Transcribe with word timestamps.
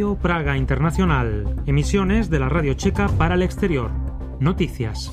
Radio 0.00 0.16
Praga 0.16 0.56
Internacional, 0.56 1.62
emisiones 1.66 2.30
de 2.30 2.38
la 2.38 2.48
Radio 2.48 2.72
Checa 2.72 3.06
para 3.18 3.34
el 3.34 3.42
exterior. 3.42 3.90
Noticias. 4.40 5.12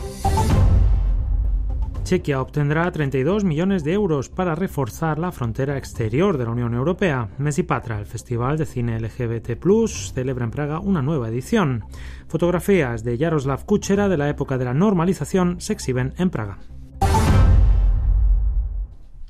Chequia 2.05 2.39
obtendrá 2.39 2.89
32 2.89 3.43
millones 3.43 3.83
de 3.83 3.91
euros 3.91 4.29
para 4.29 4.55
reforzar 4.55 5.19
la 5.19 5.33
frontera 5.33 5.77
exterior 5.77 6.37
de 6.37 6.45
la 6.45 6.51
Unión 6.51 6.73
Europea. 6.73 7.27
Patra, 7.67 7.99
el 7.99 8.05
Festival 8.05 8.57
de 8.57 8.65
Cine 8.65 8.97
LGBT 8.97 9.61
celebra 10.13 10.45
en 10.45 10.51
Praga 10.51 10.79
una 10.79 11.01
nueva 11.01 11.27
edición. 11.27 11.83
Fotografías 12.29 13.03
de 13.03 13.17
Jaroslav 13.17 13.65
Kuchera 13.65 14.07
de 14.07 14.15
la 14.15 14.29
época 14.29 14.57
de 14.57 14.63
la 14.63 14.73
normalización 14.73 15.59
se 15.59 15.73
exhiben 15.73 16.13
en 16.17 16.29
Praga. 16.29 16.59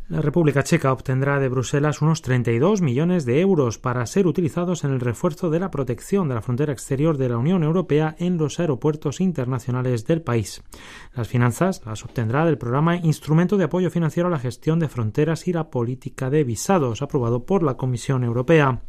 La 0.09 0.21
República 0.21 0.63
Checa 0.63 0.93
obtendrá 0.93 1.37
de 1.37 1.49
Bruselas 1.49 2.01
unos 2.01 2.21
32 2.21 2.79
millones 2.79 3.25
de 3.25 3.41
euros 3.41 3.77
para 3.77 4.05
ser 4.05 4.25
utilizados 4.25 4.85
en 4.85 4.91
el 4.91 5.01
refuerzo 5.01 5.49
de 5.49 5.59
la 5.59 5.69
protección 5.69 6.29
de 6.29 6.35
la 6.35 6.41
frontera 6.41 6.71
exterior 6.71 7.17
de 7.17 7.27
la 7.27 7.37
Unión 7.37 7.61
Europea 7.61 8.15
en 8.17 8.37
los 8.37 8.61
aeropuertos 8.61 9.19
internacionales 9.19 10.07
del 10.07 10.21
país. 10.21 10.63
Las 11.13 11.27
finanzas 11.27 11.81
las 11.85 12.05
obtendrá 12.05 12.45
del 12.45 12.57
programa 12.57 12.95
Instrumento 12.95 13.57
de 13.57 13.65
Apoyo 13.65 13.91
Financiero 13.91 14.29
a 14.29 14.31
la 14.31 14.39
Gestión 14.39 14.79
de 14.79 14.87
Fronteras 14.87 15.45
y 15.45 15.51
la 15.51 15.69
Política 15.69 16.29
de 16.29 16.45
Visados, 16.45 17.01
aprobado 17.01 17.45
por 17.45 17.61
la 17.61 17.75
Comisión 17.75 18.23
Europea. 18.23 18.83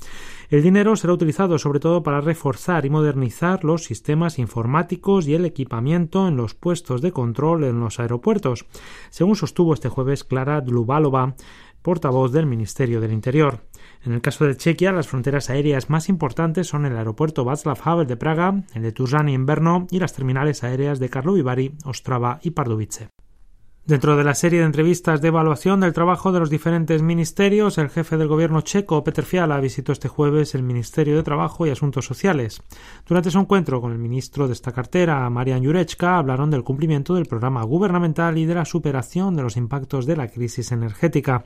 El 0.50 0.62
dinero 0.62 0.96
será 0.96 1.12
utilizado 1.12 1.58
sobre 1.58 1.78
todo 1.78 2.02
para 2.02 2.22
reforzar 2.22 2.86
y 2.86 2.90
modernizar 2.90 3.64
los 3.64 3.84
sistemas 3.84 4.38
informáticos 4.38 5.26
y 5.26 5.34
el 5.34 5.44
equipamiento 5.44 6.26
en 6.26 6.36
los 6.38 6.54
puestos 6.54 7.02
de 7.02 7.12
control 7.12 7.64
en 7.64 7.80
los 7.80 8.00
aeropuertos, 8.00 8.64
según 9.10 9.36
sostuvo 9.36 9.74
este 9.74 9.90
jueves 9.90 10.24
Clara 10.24 10.62
Portavoz 11.82 12.32
del 12.32 12.46
Ministerio 12.46 13.00
del 13.00 13.12
Interior. 13.12 13.64
En 14.04 14.12
el 14.12 14.20
caso 14.20 14.44
de 14.44 14.56
Chequia, 14.56 14.92
las 14.92 15.08
fronteras 15.08 15.50
aéreas 15.50 15.90
más 15.90 16.08
importantes 16.08 16.66
son 16.66 16.86
el 16.86 16.96
aeropuerto 16.96 17.44
Václav 17.44 17.78
Havel 17.82 18.06
de 18.06 18.16
Praga, 18.16 18.64
el 18.74 18.82
de 18.82 18.92
Tuzán 18.92 19.28
y 19.28 19.36
Brno 19.36 19.86
y 19.90 19.98
las 19.98 20.12
terminales 20.12 20.64
aéreas 20.64 20.98
de 20.98 21.08
Karlovy 21.08 21.42
Vary, 21.42 21.74
Ostrava 21.84 22.40
y 22.42 22.50
Pardubice. 22.50 23.08
Dentro 23.88 24.18
de 24.18 24.24
la 24.24 24.34
serie 24.34 24.58
de 24.58 24.66
entrevistas 24.66 25.22
de 25.22 25.28
evaluación 25.28 25.80
del 25.80 25.94
trabajo 25.94 26.30
de 26.30 26.40
los 26.40 26.50
diferentes 26.50 27.00
ministerios, 27.00 27.78
el 27.78 27.88
jefe 27.88 28.18
del 28.18 28.28
gobierno 28.28 28.60
checo, 28.60 29.02
Peter 29.02 29.24
Fiala, 29.24 29.58
visitó 29.60 29.92
este 29.92 30.08
jueves 30.08 30.54
el 30.54 30.62
Ministerio 30.62 31.16
de 31.16 31.22
Trabajo 31.22 31.66
y 31.66 31.70
Asuntos 31.70 32.04
Sociales. 32.04 32.62
Durante 33.06 33.30
su 33.30 33.38
encuentro 33.38 33.80
con 33.80 33.92
el 33.92 33.98
ministro 33.98 34.46
de 34.46 34.52
esta 34.52 34.72
cartera, 34.72 35.30
Marian 35.30 35.64
Jurečka, 35.64 36.18
hablaron 36.18 36.50
del 36.50 36.64
cumplimiento 36.64 37.14
del 37.14 37.24
programa 37.24 37.62
gubernamental 37.62 38.36
y 38.36 38.44
de 38.44 38.56
la 38.56 38.66
superación 38.66 39.34
de 39.34 39.42
los 39.42 39.56
impactos 39.56 40.04
de 40.04 40.16
la 40.16 40.28
crisis 40.28 40.70
energética. 40.70 41.44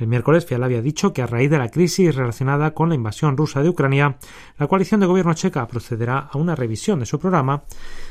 El 0.00 0.08
miércoles 0.08 0.46
Fiala 0.46 0.66
había 0.66 0.82
dicho 0.82 1.12
que 1.12 1.22
a 1.22 1.28
raíz 1.28 1.48
de 1.48 1.58
la 1.58 1.70
crisis 1.70 2.12
relacionada 2.12 2.72
con 2.72 2.88
la 2.88 2.96
invasión 2.96 3.36
rusa 3.36 3.62
de 3.62 3.68
Ucrania, 3.68 4.16
la 4.58 4.66
coalición 4.66 4.98
de 4.98 5.06
gobierno 5.06 5.34
checa 5.34 5.68
procederá 5.68 6.18
a 6.18 6.38
una 6.38 6.56
revisión 6.56 6.98
de 6.98 7.06
su 7.06 7.20
programa. 7.20 7.62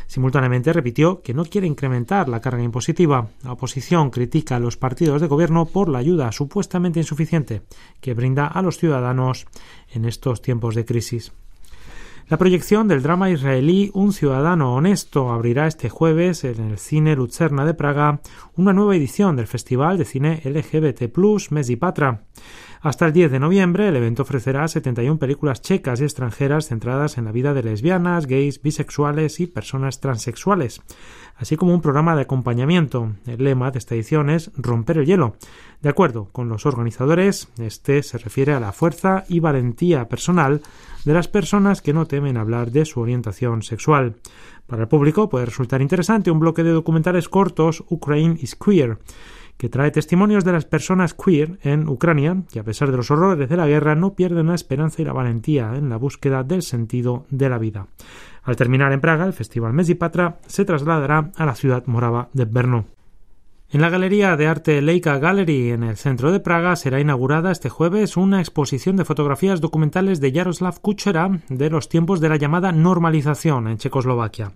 Simultáneamente 0.08 0.72
repitió 0.72 1.22
que 1.22 1.34
no 1.34 1.46
quiere 1.46 1.68
incrementar 1.68 2.30
la 2.30 2.40
carga 2.40 2.64
impositiva. 2.64 3.28
La 3.44 3.52
oposición 3.52 4.10
critica 4.10 4.56
a 4.56 4.60
los 4.60 4.78
partidos 4.78 5.22
de 5.22 5.28
gobierno 5.28 5.66
por 5.66 5.90
la 5.90 6.00
ayuda 6.00 6.32
supuestamente 6.32 7.00
insuficiente 7.00 7.62
que 8.00 8.14
brinda 8.14 8.48
a 8.48 8.62
los 8.62 8.78
ciudadanos 8.78 9.46
en 9.94 10.06
estos 10.06 10.42
tiempos 10.42 10.76
de 10.76 10.86
crisis. 10.86 11.34
La 12.30 12.38
proyección 12.38 12.90
del 12.90 13.04
drama 13.04 13.30
israelí 13.30 13.90
Un 13.94 14.12
ciudadano 14.12 14.76
honesto 14.76 15.32
abrirá 15.32 15.66
este 15.66 15.88
jueves 15.88 16.44
en 16.44 16.72
el 16.72 16.78
cine 16.78 17.16
Lucerna 17.16 17.64
de 17.64 17.74
Praga 17.74 18.20
una 18.58 18.74
nueva 18.74 18.98
edición 18.98 19.38
del 19.38 19.48
Festival 19.48 19.98
de 19.98 20.04
Cine 20.04 20.42
LGBT 20.44 21.10
Plus 21.10 21.50
Patra. 21.80 22.24
Hasta 22.82 23.08
el 23.08 23.14
10 23.14 23.32
de 23.32 23.40
noviembre, 23.40 23.88
el 23.88 23.96
evento 23.96 24.22
ofrecerá 24.22 24.68
71 24.68 25.18
películas 25.18 25.62
checas 25.62 26.00
y 26.00 26.04
extranjeras 26.04 26.68
centradas 26.68 27.18
en 27.18 27.26
la 27.26 27.32
vida 27.32 27.54
de 27.54 27.64
lesbianas, 27.64 28.28
gays, 28.28 28.62
bisexuales 28.62 29.40
y 29.40 29.48
personas 29.48 30.00
transexuales, 30.00 30.82
así 31.38 31.58
como 31.58 31.74
un 31.74 31.82
programa 31.82 32.16
de 32.16 32.24
acompañamiento. 32.24 33.14
El 33.26 33.44
lema 33.44 33.72
de 33.72 33.80
esta 33.80 33.96
edición 33.96 34.30
es 34.30 34.52
Romper 34.56 35.00
el 35.00 35.06
hielo. 35.06 35.36
De 35.82 35.90
acuerdo 35.90 36.30
con 36.32 36.50
los 36.50 36.66
organizadores, 36.66 37.50
este 37.58 38.04
se 38.04 38.18
refiere 38.20 38.54
a 38.54 38.60
la 38.60 38.72
fuerza 38.72 39.26
y 39.28 39.40
valentía 39.40 40.08
personal 40.08 40.62
de 41.04 41.14
las 41.14 41.28
personas 41.28 41.82
que 41.82 41.94
no 41.94 42.06
temen 42.06 42.38
hablar 42.38 42.72
de 42.72 42.86
su 42.86 43.00
orientación 43.00 43.64
sexual. 43.64 44.16
Para 44.68 44.84
el 44.84 44.88
público 44.88 45.30
puede 45.30 45.46
resultar 45.46 45.82
interesante 45.82 46.30
un 46.30 46.40
bloque 46.40 46.64
de 46.64 46.72
documentales 46.72 47.30
cortos 47.30 47.84
Ukraine 47.90 48.38
is 48.40 48.56
Queer 48.56 49.00
que 49.58 49.70
trae 49.70 49.92
testimonios 49.92 50.46
de 50.46 50.52
las 50.52 50.66
personas 50.66 51.14
queer 51.14 51.60
en 51.64 51.90
Ucrania, 51.90 52.44
que 52.52 52.60
a 52.60 52.64
pesar 52.64 52.92
de 52.92 52.98
los 52.98 53.12
horrores 53.12 53.50
de 53.50 53.58
la 53.58 53.68
guerra 53.68 53.96
no 53.96 54.14
pierden 54.14 54.48
la 54.48 54.56
esperanza 54.56 55.02
y 55.02 55.06
la 55.06 55.14
valentía 55.14 55.74
en 55.76 55.90
la 55.90 55.98
búsqueda 55.98 56.44
del 56.44 56.62
sentido 56.62 57.26
de 57.30 57.50
la 57.50 57.58
vida. 57.58 57.88
Al 58.44 58.56
terminar 58.56 58.94
en 58.94 59.02
Praga, 59.02 59.26
el 59.26 59.34
Festival 59.34 59.74
Patra 59.98 60.38
se 60.46 60.66
trasladará 60.66 61.32
a 61.36 61.46
la 61.46 61.56
ciudad 61.56 61.86
morava 61.88 62.30
de 62.34 62.46
Brno. 62.46 62.97
En 63.70 63.82
la 63.82 63.90
Galería 63.90 64.38
de 64.38 64.48
Arte 64.48 64.82
Leica 64.82 65.20
Gallery 65.20 65.72
en 65.72 65.84
el 65.84 65.98
centro 65.98 66.32
de 66.32 66.40
Praga 66.40 66.78
será 66.78 67.02
inaugurada 67.02 67.52
este 67.52 67.68
jueves 67.68 68.16
una 68.16 68.40
exposición 68.40 68.96
de 68.96 69.04
fotografías 69.04 69.60
documentales 69.60 70.22
de 70.22 70.32
Jaroslav 70.32 70.80
Kuchera 70.80 71.42
de 71.50 71.70
los 71.70 71.90
tiempos 71.90 72.22
de 72.22 72.30
la 72.30 72.38
llamada 72.38 72.72
normalización 72.72 73.68
en 73.68 73.78
Checoslovaquia. 73.78 74.54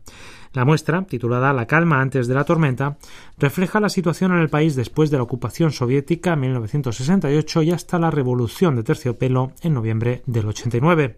La 0.54 0.64
muestra, 0.64 1.04
titulada 1.04 1.52
La 1.52 1.68
calma 1.68 2.00
antes 2.00 2.28
de 2.28 2.36
la 2.36 2.46
tormenta, 2.46 3.00
refleja 3.38 3.82
la 3.82 3.90
situación 3.90 4.32
en 4.32 4.40
el 4.40 4.50
país 4.50 4.78
después 4.78 5.12
de 5.12 5.18
la 5.18 5.24
ocupación 5.24 5.72
soviética 5.72 6.32
en 6.32 6.40
1968 6.40 7.64
y 7.64 7.72
hasta 7.72 8.00
la 8.00 8.12
revolución 8.12 8.78
de 8.78 8.84
terciopelo 8.84 9.52
en 9.62 9.74
noviembre 9.74 10.24
del 10.26 10.48
89. 10.48 11.18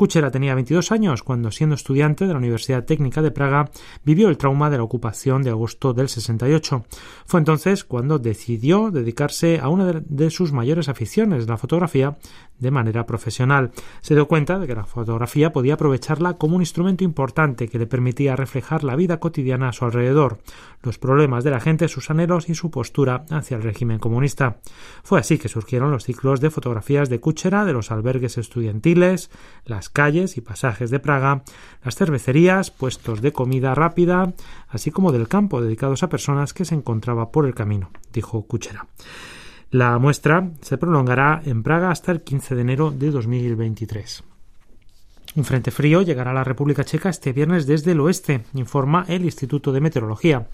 Kuchera 0.00 0.30
tenía 0.30 0.54
22 0.54 0.92
años 0.92 1.22
cuando, 1.22 1.50
siendo 1.50 1.74
estudiante 1.74 2.26
de 2.26 2.32
la 2.32 2.38
Universidad 2.38 2.86
Técnica 2.86 3.20
de 3.20 3.30
Praga, 3.30 3.70
vivió 4.02 4.30
el 4.30 4.38
trauma 4.38 4.70
de 4.70 4.78
la 4.78 4.82
ocupación 4.82 5.42
de 5.42 5.50
agosto 5.50 5.92
del 5.92 6.08
68. 6.08 6.86
Fue 7.26 7.38
entonces 7.38 7.84
cuando 7.84 8.18
decidió 8.18 8.90
dedicarse 8.90 9.60
a 9.60 9.68
una 9.68 9.92
de 9.92 10.30
sus 10.30 10.52
mayores 10.52 10.88
aficiones, 10.88 11.46
la 11.46 11.58
fotografía, 11.58 12.16
de 12.60 12.70
manera 12.70 13.04
profesional. 13.06 13.72
Se 14.00 14.14
dio 14.14 14.28
cuenta 14.28 14.58
de 14.58 14.66
que 14.66 14.74
la 14.74 14.84
fotografía 14.84 15.52
podía 15.52 15.74
aprovecharla 15.74 16.34
como 16.34 16.56
un 16.56 16.62
instrumento 16.62 17.04
importante 17.04 17.68
que 17.68 17.78
le 17.78 17.86
permitía 17.86 18.36
reflejar 18.36 18.84
la 18.84 18.96
vida 18.96 19.18
cotidiana 19.18 19.68
a 19.68 19.72
su 19.72 19.84
alrededor, 19.84 20.38
los 20.82 20.98
problemas 20.98 21.42
de 21.44 21.50
la 21.50 21.60
gente, 21.60 21.88
sus 21.88 22.10
anhelos 22.10 22.48
y 22.48 22.54
su 22.54 22.70
postura 22.70 23.24
hacia 23.30 23.56
el 23.56 23.62
régimen 23.62 23.98
comunista. 23.98 24.60
Fue 25.02 25.18
así 25.18 25.38
que 25.38 25.48
surgieron 25.48 25.90
los 25.90 26.04
ciclos 26.04 26.40
de 26.40 26.50
fotografías 26.50 27.08
de 27.10 27.20
Kuchera 27.20 27.64
de 27.64 27.72
los 27.72 27.90
albergues 27.90 28.38
estudiantiles, 28.38 29.30
las 29.64 29.89
calles 29.92 30.36
y 30.36 30.40
pasajes 30.40 30.90
de 30.90 31.00
Praga, 31.00 31.42
las 31.84 31.96
cervecerías, 31.96 32.70
puestos 32.70 33.20
de 33.22 33.32
comida 33.32 33.74
rápida, 33.74 34.32
así 34.68 34.90
como 34.90 35.12
del 35.12 35.28
campo 35.28 35.60
dedicados 35.60 36.02
a 36.02 36.08
personas 36.08 36.52
que 36.52 36.64
se 36.64 36.74
encontraba 36.74 37.30
por 37.30 37.46
el 37.46 37.54
camino, 37.54 37.90
dijo 38.12 38.42
Kuchera. 38.42 38.86
La 39.70 39.98
muestra 39.98 40.50
se 40.62 40.78
prolongará 40.78 41.42
en 41.44 41.62
Praga 41.62 41.90
hasta 41.90 42.10
el 42.12 42.22
15 42.22 42.54
de 42.56 42.60
enero 42.60 42.90
de 42.90 43.10
2023. 43.10 44.29
Un 45.36 45.44
frente 45.44 45.70
frío 45.70 46.02
llegará 46.02 46.32
a 46.32 46.34
la 46.34 46.42
República 46.42 46.82
Checa 46.82 47.08
este 47.08 47.32
viernes 47.32 47.64
desde 47.64 47.92
el 47.92 48.00
oeste, 48.00 48.42
informa 48.54 49.04
el 49.06 49.24
Instituto 49.24 49.70
de 49.70 49.80
Meteorología. 49.80 50.48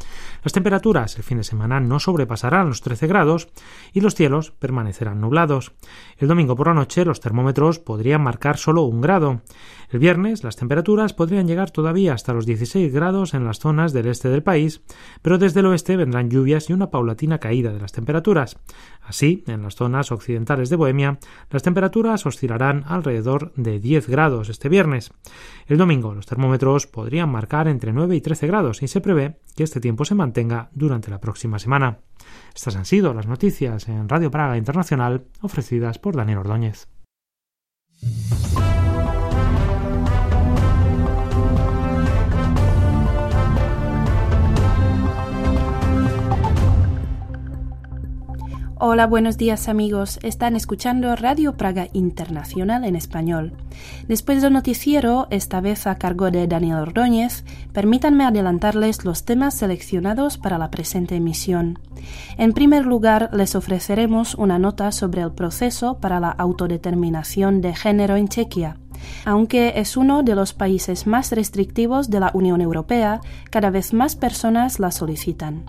Las 0.45 0.53
temperaturas 0.53 1.17
el 1.17 1.23
fin 1.23 1.39
de 1.39 1.45
semana 1.45 1.81
no 1.81 1.99
sobrepasarán 1.99 2.69
los 2.69 2.83
13 2.83 3.07
grados 3.07 3.49
y 3.95 4.03
los 4.03 4.15
cielos 4.15 4.51
permanecerán 4.51 5.19
nublados. 5.19 5.73
El 6.19 6.29
domingo 6.29 6.57
por 6.57 6.67
la 6.67 6.75
noche 6.75 7.07
los 7.07 7.21
termómetros 7.21 7.79
podrían 7.79 8.23
marcar 8.23 8.59
solo 8.59 8.83
un 8.83 9.01
grado. 9.01 9.41
El 9.89 9.99
viernes 9.99 10.45
las 10.45 10.57
temperaturas 10.57 11.15
podrían 11.15 11.47
llegar 11.47 11.71
todavía 11.71 12.13
hasta 12.13 12.35
los 12.35 12.45
16 12.45 12.93
grados 12.93 13.33
en 13.33 13.45
las 13.45 13.61
zonas 13.61 13.95
del 13.95 14.09
este 14.09 14.29
del 14.29 14.43
país, 14.43 14.83
pero 15.23 15.39
desde 15.39 15.61
el 15.61 15.67
oeste 15.67 15.97
vendrán 15.97 16.29
lluvias 16.29 16.69
y 16.69 16.75
una 16.75 16.91
paulatina 16.91 17.39
caída 17.39 17.73
de 17.73 17.81
las 17.81 17.93
temperaturas. 17.93 18.59
Así, 19.01 19.45
en 19.47 19.63
las 19.63 19.77
zonas 19.77 20.11
occidentales 20.13 20.69
de 20.69 20.77
Bohemia, 20.77 21.19
las 21.51 21.63
temperaturas 21.63 22.27
oscilarán 22.27 22.85
alrededor 22.89 23.53
de 23.55 23.79
10 23.79 24.09
grados 24.09 24.49
este 24.49 24.66
viernes. 24.69 25.13
El 25.67 25.79
domingo 25.79 26.15
los 26.15 26.27
termómetros 26.27 26.87
podrían 26.87 27.31
marcar 27.31 27.69
entre 27.69 27.93
9 27.93 28.17
y 28.17 28.21
13 28.21 28.47
grados 28.47 28.83
y 28.83 28.89
se 28.89 29.01
prevé 29.01 29.39
que 29.55 29.65
este 29.65 29.81
tiempo 29.81 30.05
se 30.05 30.15
mantenga 30.15 30.71
durante 30.73 31.11
la 31.11 31.21
próxima 31.21 31.59
semana. 31.59 32.01
Estas 32.55 32.77
han 32.77 32.85
sido 32.85 33.15
las 33.15 33.27
noticias 33.27 33.89
en 33.89 34.09
Radio 34.09 34.31
Praga 34.31 34.57
Internacional 34.57 35.27
ofrecidas 35.41 35.99
por 35.99 36.17
Daniel 36.17 36.39
Ordóñez. 36.39 36.89
Hola, 48.79 49.07
buenos 49.07 49.39
días 49.39 49.71
amigos. 49.71 50.19
Están 50.23 50.55
escuchando 50.55 51.17
Radio 51.17 51.57
Praga 51.57 51.89
Internacional 51.95 52.85
en 52.85 52.95
español. 52.95 53.55
Después 54.07 54.43
del 54.43 54.53
noticiero, 54.53 55.29
esta 55.31 55.63
vez 55.63 55.87
a 55.87 55.95
cargo 55.95 56.31
de 56.31 56.47
Daniel 56.47 56.81
Ordóñez, 56.81 57.43
permítanme 57.73 58.25
adelantarles 58.25 59.07
los 59.07 59.25
temas 59.25 59.55
seleccionados 59.55 60.37
para 60.37 60.59
la 60.59 60.71
presente 60.71 61.17
emisión. 61.17 61.79
En 62.37 62.53
primer 62.53 62.85
lugar, 62.85 63.31
les 63.33 63.55
ofreceremos 63.55 64.35
una 64.35 64.59
nota 64.59 64.93
sobre 64.93 65.23
el 65.23 65.33
proceso 65.33 65.97
para 65.97 66.21
la 66.21 66.31
autodeterminación 66.33 67.63
de 67.63 67.75
género 67.75 68.17
en 68.17 68.29
Chequia. 68.29 68.77
Aunque 69.25 69.73
es 69.77 69.97
uno 69.97 70.23
de 70.23 70.35
los 70.35 70.53
países 70.53 71.07
más 71.07 71.33
restrictivos 71.33 72.11
de 72.11 72.21
la 72.21 72.31
Unión 72.35 72.61
Europea, 72.61 73.23
cada 73.49 73.71
vez 73.71 73.95
más 73.95 74.17
personas 74.17 74.81
la 74.81 74.91
solicitan. 74.91 75.65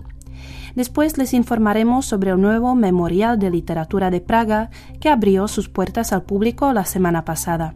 Después 0.78 1.18
les 1.18 1.34
informaremos 1.34 2.06
sobre 2.06 2.30
el 2.30 2.40
nuevo 2.40 2.76
Memorial 2.76 3.36
de 3.36 3.50
Literatura 3.50 4.12
de 4.12 4.20
Praga 4.20 4.70
que 5.00 5.08
abrió 5.08 5.48
sus 5.48 5.68
puertas 5.68 6.12
al 6.12 6.22
público 6.22 6.72
la 6.72 6.84
semana 6.84 7.24
pasada. 7.24 7.74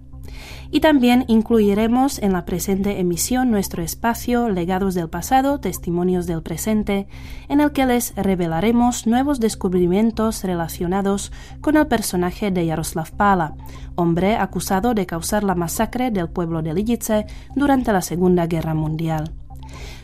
Y 0.70 0.78
también 0.78 1.24
incluiremos 1.26 2.20
en 2.20 2.32
la 2.32 2.44
presente 2.44 3.00
emisión 3.00 3.50
nuestro 3.50 3.82
espacio 3.82 4.48
Legados 4.50 4.94
del 4.94 5.08
pasado, 5.08 5.58
Testimonios 5.58 6.28
del 6.28 6.44
presente, 6.44 7.08
en 7.48 7.60
el 7.60 7.72
que 7.72 7.86
les 7.86 8.14
revelaremos 8.14 9.08
nuevos 9.08 9.40
descubrimientos 9.40 10.44
relacionados 10.44 11.32
con 11.60 11.76
el 11.76 11.88
personaje 11.88 12.52
de 12.52 12.66
Yaroslav 12.66 13.10
Pala, 13.10 13.56
hombre 13.96 14.36
acusado 14.36 14.94
de 14.94 15.06
causar 15.06 15.42
la 15.42 15.56
masacre 15.56 16.12
del 16.12 16.28
pueblo 16.28 16.62
de 16.62 16.72
Lidice 16.72 17.26
durante 17.56 17.92
la 17.92 18.00
Segunda 18.00 18.46
Guerra 18.46 18.74
Mundial. 18.74 19.32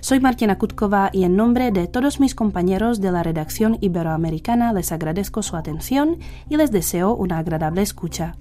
Soy 0.01 0.21
Martina 0.21 0.59
Kutkova 0.59 1.11
y 1.13 1.25
en 1.25 1.37
nombre 1.37 1.71
de 1.71 1.87
todos 1.87 2.21
mis 2.21 2.35
compañeros 2.35 3.01
de 3.01 3.13
la 3.13 3.23
redacción 3.23 3.79
iberoamericana 3.81 4.73
les 4.73 4.93
agradezco 4.93 5.43
su 5.43 5.57
atención 5.57 6.19
y 6.49 6.57
les 6.57 6.71
deseo 6.71 7.15
una 7.15 7.39
agradable 7.39 7.83
escucha. 7.83 8.37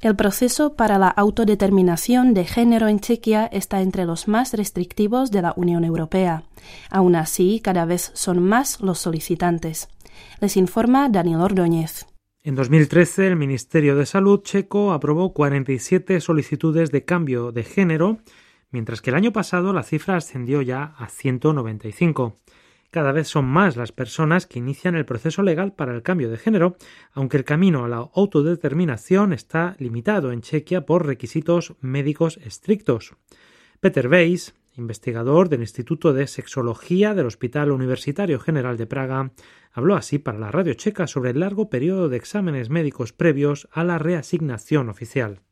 El 0.00 0.14
proceso 0.14 0.74
para 0.74 0.98
la 0.98 1.08
autodeterminación 1.08 2.34
de 2.34 2.44
género 2.44 2.86
en 2.86 3.00
Chequia 3.00 3.46
está 3.46 3.80
entre 3.80 4.04
los 4.04 4.28
más 4.28 4.52
restrictivos 4.52 5.30
de 5.30 5.42
la 5.42 5.54
Unión 5.56 5.84
Europea. 5.84 6.42
Aún 6.90 7.16
así, 7.16 7.60
cada 7.64 7.86
vez 7.86 8.10
son 8.14 8.42
más 8.42 8.80
los 8.80 8.98
solicitantes. 8.98 9.88
Les 10.40 10.56
informa 10.56 11.08
Daniel 11.08 11.40
Ordóñez. 11.40 12.06
En 12.46 12.54
2013, 12.54 13.26
el 13.26 13.34
Ministerio 13.34 13.96
de 13.96 14.06
Salud 14.06 14.40
checo 14.40 14.92
aprobó 14.92 15.34
47 15.34 16.20
solicitudes 16.20 16.92
de 16.92 17.04
cambio 17.04 17.50
de 17.50 17.64
género, 17.64 18.18
mientras 18.70 19.02
que 19.02 19.10
el 19.10 19.16
año 19.16 19.32
pasado 19.32 19.72
la 19.72 19.82
cifra 19.82 20.14
ascendió 20.14 20.62
ya 20.62 20.94
a 20.96 21.08
195. 21.08 22.36
Cada 22.92 23.10
vez 23.10 23.26
son 23.26 23.46
más 23.46 23.74
las 23.74 23.90
personas 23.90 24.46
que 24.46 24.60
inician 24.60 24.94
el 24.94 25.04
proceso 25.04 25.42
legal 25.42 25.72
para 25.72 25.92
el 25.92 26.04
cambio 26.04 26.30
de 26.30 26.38
género, 26.38 26.76
aunque 27.12 27.36
el 27.36 27.42
camino 27.42 27.84
a 27.84 27.88
la 27.88 28.08
autodeterminación 28.14 29.32
está 29.32 29.74
limitado 29.80 30.30
en 30.30 30.40
Chequia 30.40 30.86
por 30.86 31.04
requisitos 31.04 31.74
médicos 31.80 32.38
estrictos. 32.44 33.16
Peter 33.80 34.06
Weiss, 34.06 34.54
investigador 34.76 35.48
del 35.48 35.60
Instituto 35.60 36.12
de 36.12 36.26
Sexología 36.26 37.14
del 37.14 37.26
Hospital 37.26 37.70
Universitario 37.70 38.38
General 38.38 38.76
de 38.76 38.86
Praga, 38.86 39.32
habló 39.72 39.96
así 39.96 40.18
para 40.18 40.38
la 40.38 40.50
radio 40.50 40.74
checa 40.74 41.06
sobre 41.06 41.30
el 41.30 41.40
largo 41.40 41.68
periodo 41.70 42.08
de 42.08 42.16
exámenes 42.16 42.70
médicos 42.70 43.12
previos 43.12 43.68
a 43.72 43.84
la 43.84 43.98
reasignación 43.98 44.88
oficial. 44.88 45.42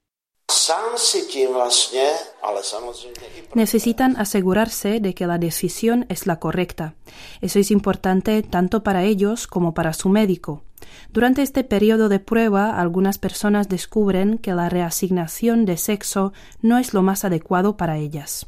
Necesitan 3.55 4.17
asegurarse 4.17 5.00
de 5.00 5.15
que 5.15 5.27
la 5.27 5.38
decisión 5.38 6.06
es 6.09 6.27
la 6.27 6.38
correcta. 6.38 6.94
Eso 7.41 7.59
es 7.59 7.70
importante 7.70 8.43
tanto 8.43 8.82
para 8.82 9.05
ellos 9.05 9.47
como 9.47 9.75
para 9.75 9.93
su 9.93 10.09
médico. 10.09 10.62
Durante 11.11 11.43
este 11.43 11.65
periodo 11.65 12.09
de 12.09 12.20
prueba, 12.20 12.79
algunas 12.79 13.19
personas 13.19 13.69
descubren 13.69 14.38
que 14.38 14.53
la 14.53 14.69
reasignación 14.69 15.65
de 15.65 15.77
sexo 15.77 16.32
no 16.61 16.79
es 16.79 16.94
lo 16.94 17.03
más 17.03 17.25
adecuado 17.25 17.77
para 17.77 17.99
ellas. 17.99 18.47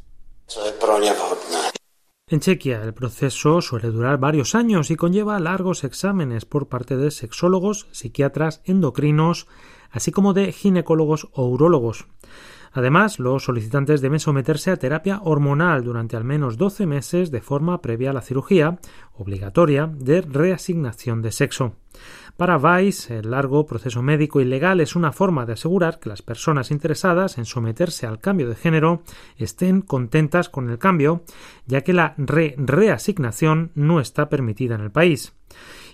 En 2.29 2.39
Chequia, 2.39 2.81
el 2.83 2.93
proceso 2.93 3.61
suele 3.61 3.89
durar 3.89 4.17
varios 4.17 4.55
años 4.55 4.91
y 4.91 4.95
conlleva 4.95 5.39
largos 5.39 5.83
exámenes 5.83 6.45
por 6.45 6.67
parte 6.67 6.95
de 6.95 7.11
sexólogos, 7.11 7.87
psiquiatras, 7.91 8.61
endocrinos, 8.63 9.47
así 9.91 10.11
como 10.11 10.33
de 10.33 10.51
ginecólogos 10.51 11.27
o 11.33 11.47
urólogos. 11.47 12.07
Además, 12.71 13.19
los 13.19 13.43
solicitantes 13.43 14.01
deben 14.01 14.19
someterse 14.19 14.71
a 14.71 14.77
terapia 14.77 15.21
hormonal 15.23 15.83
durante 15.83 16.15
al 16.15 16.23
menos 16.23 16.57
12 16.57 16.85
meses 16.85 17.31
de 17.31 17.41
forma 17.41 17.81
previa 17.81 18.11
a 18.11 18.13
la 18.13 18.21
cirugía, 18.21 18.79
obligatoria, 19.13 19.87
de 19.87 20.21
reasignación 20.21 21.21
de 21.21 21.31
sexo. 21.31 21.75
Para 22.37 22.57
Weiss, 22.57 23.09
el 23.09 23.31
largo 23.31 23.65
proceso 23.65 24.03
médico 24.03 24.39
y 24.39 24.45
legal 24.45 24.79
es 24.79 24.95
una 24.95 25.11
forma 25.11 25.47
de 25.47 25.53
asegurar 25.53 25.99
que 25.99 26.09
las 26.09 26.21
personas 26.21 26.69
interesadas 26.69 27.39
en 27.39 27.45
someterse 27.45 28.05
al 28.05 28.19
cambio 28.19 28.47
de 28.47 28.55
género 28.55 29.01
estén 29.37 29.81
contentas 29.81 30.47
con 30.47 30.69
el 30.69 30.77
cambio, 30.77 31.23
ya 31.65 31.81
que 31.81 31.93
la 31.93 32.13
re-reasignación 32.19 33.71
no 33.73 33.99
está 33.99 34.29
permitida 34.29 34.75
en 34.75 34.81
el 34.81 34.91
país. 34.91 35.33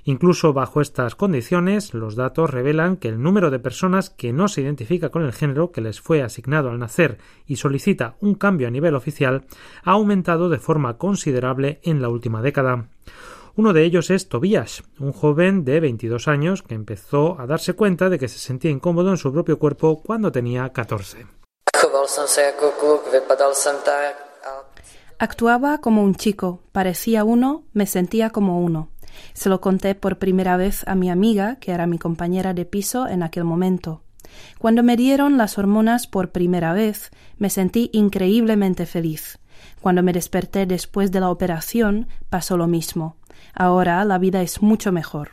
Incluso 0.03 0.51
bajo 0.51 0.81
estas 0.81 1.15
condiciones, 1.15 1.93
los 1.93 2.17
datos 2.17 2.49
revelan 2.49 2.97
que 2.97 3.07
el 3.07 3.21
número 3.21 3.49
de 3.49 3.59
personas 3.59 4.09
que 4.09 4.33
no 4.33 4.49
se 4.49 4.63
identifica 4.63 5.11
con 5.11 5.23
el 5.23 5.31
género 5.31 5.71
que 5.71 5.79
les 5.79 6.01
fue 6.01 6.23
asignado 6.23 6.69
al 6.69 6.77
nacer 6.77 7.19
y 7.47 7.55
solicita 7.55 8.17
un 8.19 8.35
cambio 8.35 8.67
a 8.67 8.71
nivel 8.71 8.95
oficial 8.95 9.45
ha 9.85 9.91
aumentado 9.91 10.49
de 10.49 10.59
forma 10.59 10.97
considerable 10.97 11.79
en 11.83 12.01
la 12.01 12.09
última 12.09 12.41
década. 12.41 12.89
Uno 13.55 13.71
de 13.71 13.83
ellos 13.83 14.09
es 14.09 14.29
Tobias, 14.29 14.81
un 15.00 15.11
joven 15.11 15.63
de 15.63 15.79
22 15.79 16.27
años 16.27 16.63
que 16.63 16.73
empezó 16.73 17.39
a 17.39 17.45
darse 17.45 17.73
cuenta 17.73 18.09
de 18.09 18.17
que 18.17 18.27
se 18.27 18.39
sentía 18.39 18.71
incómodo 18.71 19.11
en 19.11 19.17
su 19.17 19.31
propio 19.31 19.59
cuerpo 19.59 20.01
cuando 20.01 20.31
tenía 20.31 20.67
14. 20.73 21.27
Actuaba 25.19 25.77
como 25.77 26.03
un 26.03 26.15
chico, 26.15 26.61
parecía 26.71 27.23
uno, 27.23 27.63
me 27.73 27.85
sentía 27.85 28.31
como 28.31 28.59
uno. 28.59 28.89
Se 29.33 29.50
lo 29.50 29.61
conté 29.61 29.94
por 29.94 30.17
primera 30.17 30.57
vez 30.57 30.83
a 30.88 30.95
mi 30.95 31.11
amiga, 31.11 31.57
que 31.57 31.73
era 31.73 31.85
mi 31.85 32.00
compañera 32.00 32.55
de 32.55 32.65
piso 32.65 33.07
en 33.07 33.21
aquel 33.21 33.44
momento. 33.44 34.01
Cuando 34.57 34.81
me 34.81 34.97
dieron 34.97 35.38
las 35.38 35.59
hormonas 35.59 36.07
por 36.07 36.31
primera 36.31 36.73
vez, 36.73 37.11
me 37.38 37.51
sentí 37.51 37.91
increíblemente 37.94 38.88
feliz. 38.88 39.38
Cuando 39.83 40.01
me 40.01 40.13
desperté 40.13 40.65
después 40.65 41.12
de 41.12 41.19
la 41.19 41.30
operación, 41.30 42.07
pasó 42.30 42.56
lo 42.56 42.68
mismo. 42.68 43.18
Ahora 43.53 44.06
la 44.06 44.18
vida 44.18 44.41
es 44.41 44.62
mucho 44.62 44.94
mejor. 44.94 45.31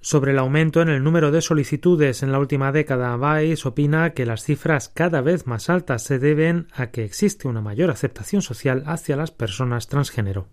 Sobre 0.00 0.30
el 0.30 0.38
aumento 0.38 0.80
en 0.80 0.88
el 0.88 1.04
número 1.04 1.30
de 1.30 1.42
solicitudes 1.42 2.22
en 2.22 2.32
la 2.32 2.38
última 2.38 2.72
década, 2.72 3.14
Weiss 3.16 3.66
opina 3.66 4.14
que 4.14 4.24
las 4.24 4.44
cifras 4.44 4.88
cada 4.88 5.20
vez 5.20 5.46
más 5.46 5.68
altas 5.68 6.04
se 6.04 6.18
deben 6.18 6.68
a 6.72 6.90
que 6.90 7.04
existe 7.04 7.46
una 7.46 7.60
mayor 7.60 7.90
aceptación 7.90 8.40
social 8.40 8.84
hacia 8.86 9.16
las 9.16 9.30
personas 9.30 9.88
transgénero. 9.88 10.46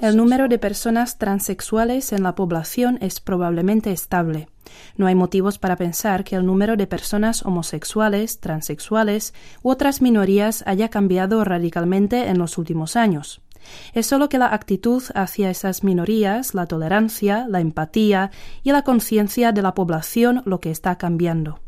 El 0.00 0.16
número 0.16 0.48
de 0.48 0.58
personas 0.58 1.18
transexuales 1.18 2.12
en 2.12 2.22
la 2.22 2.34
población 2.34 2.98
es 3.00 3.20
probablemente 3.20 3.92
estable. 3.92 4.48
No 4.96 5.06
hay 5.06 5.14
motivos 5.14 5.58
para 5.58 5.76
pensar 5.76 6.24
que 6.24 6.36
el 6.36 6.46
número 6.46 6.76
de 6.76 6.86
personas 6.86 7.44
homosexuales, 7.44 8.40
transexuales 8.40 9.34
u 9.62 9.70
otras 9.70 10.00
minorías 10.00 10.62
haya 10.66 10.88
cambiado 10.88 11.44
radicalmente 11.44 12.28
en 12.28 12.38
los 12.38 12.58
últimos 12.58 12.96
años. 12.96 13.40
Es 13.92 14.06
solo 14.06 14.28
que 14.28 14.38
la 14.38 14.54
actitud 14.54 15.02
hacia 15.14 15.50
esas 15.50 15.84
minorías, 15.84 16.54
la 16.54 16.66
tolerancia, 16.66 17.46
la 17.48 17.60
empatía 17.60 18.30
y 18.62 18.72
la 18.72 18.82
conciencia 18.82 19.52
de 19.52 19.62
la 19.62 19.74
población 19.74 20.42
lo 20.46 20.60
que 20.60 20.70
está 20.70 20.96
cambiando. 20.96 21.60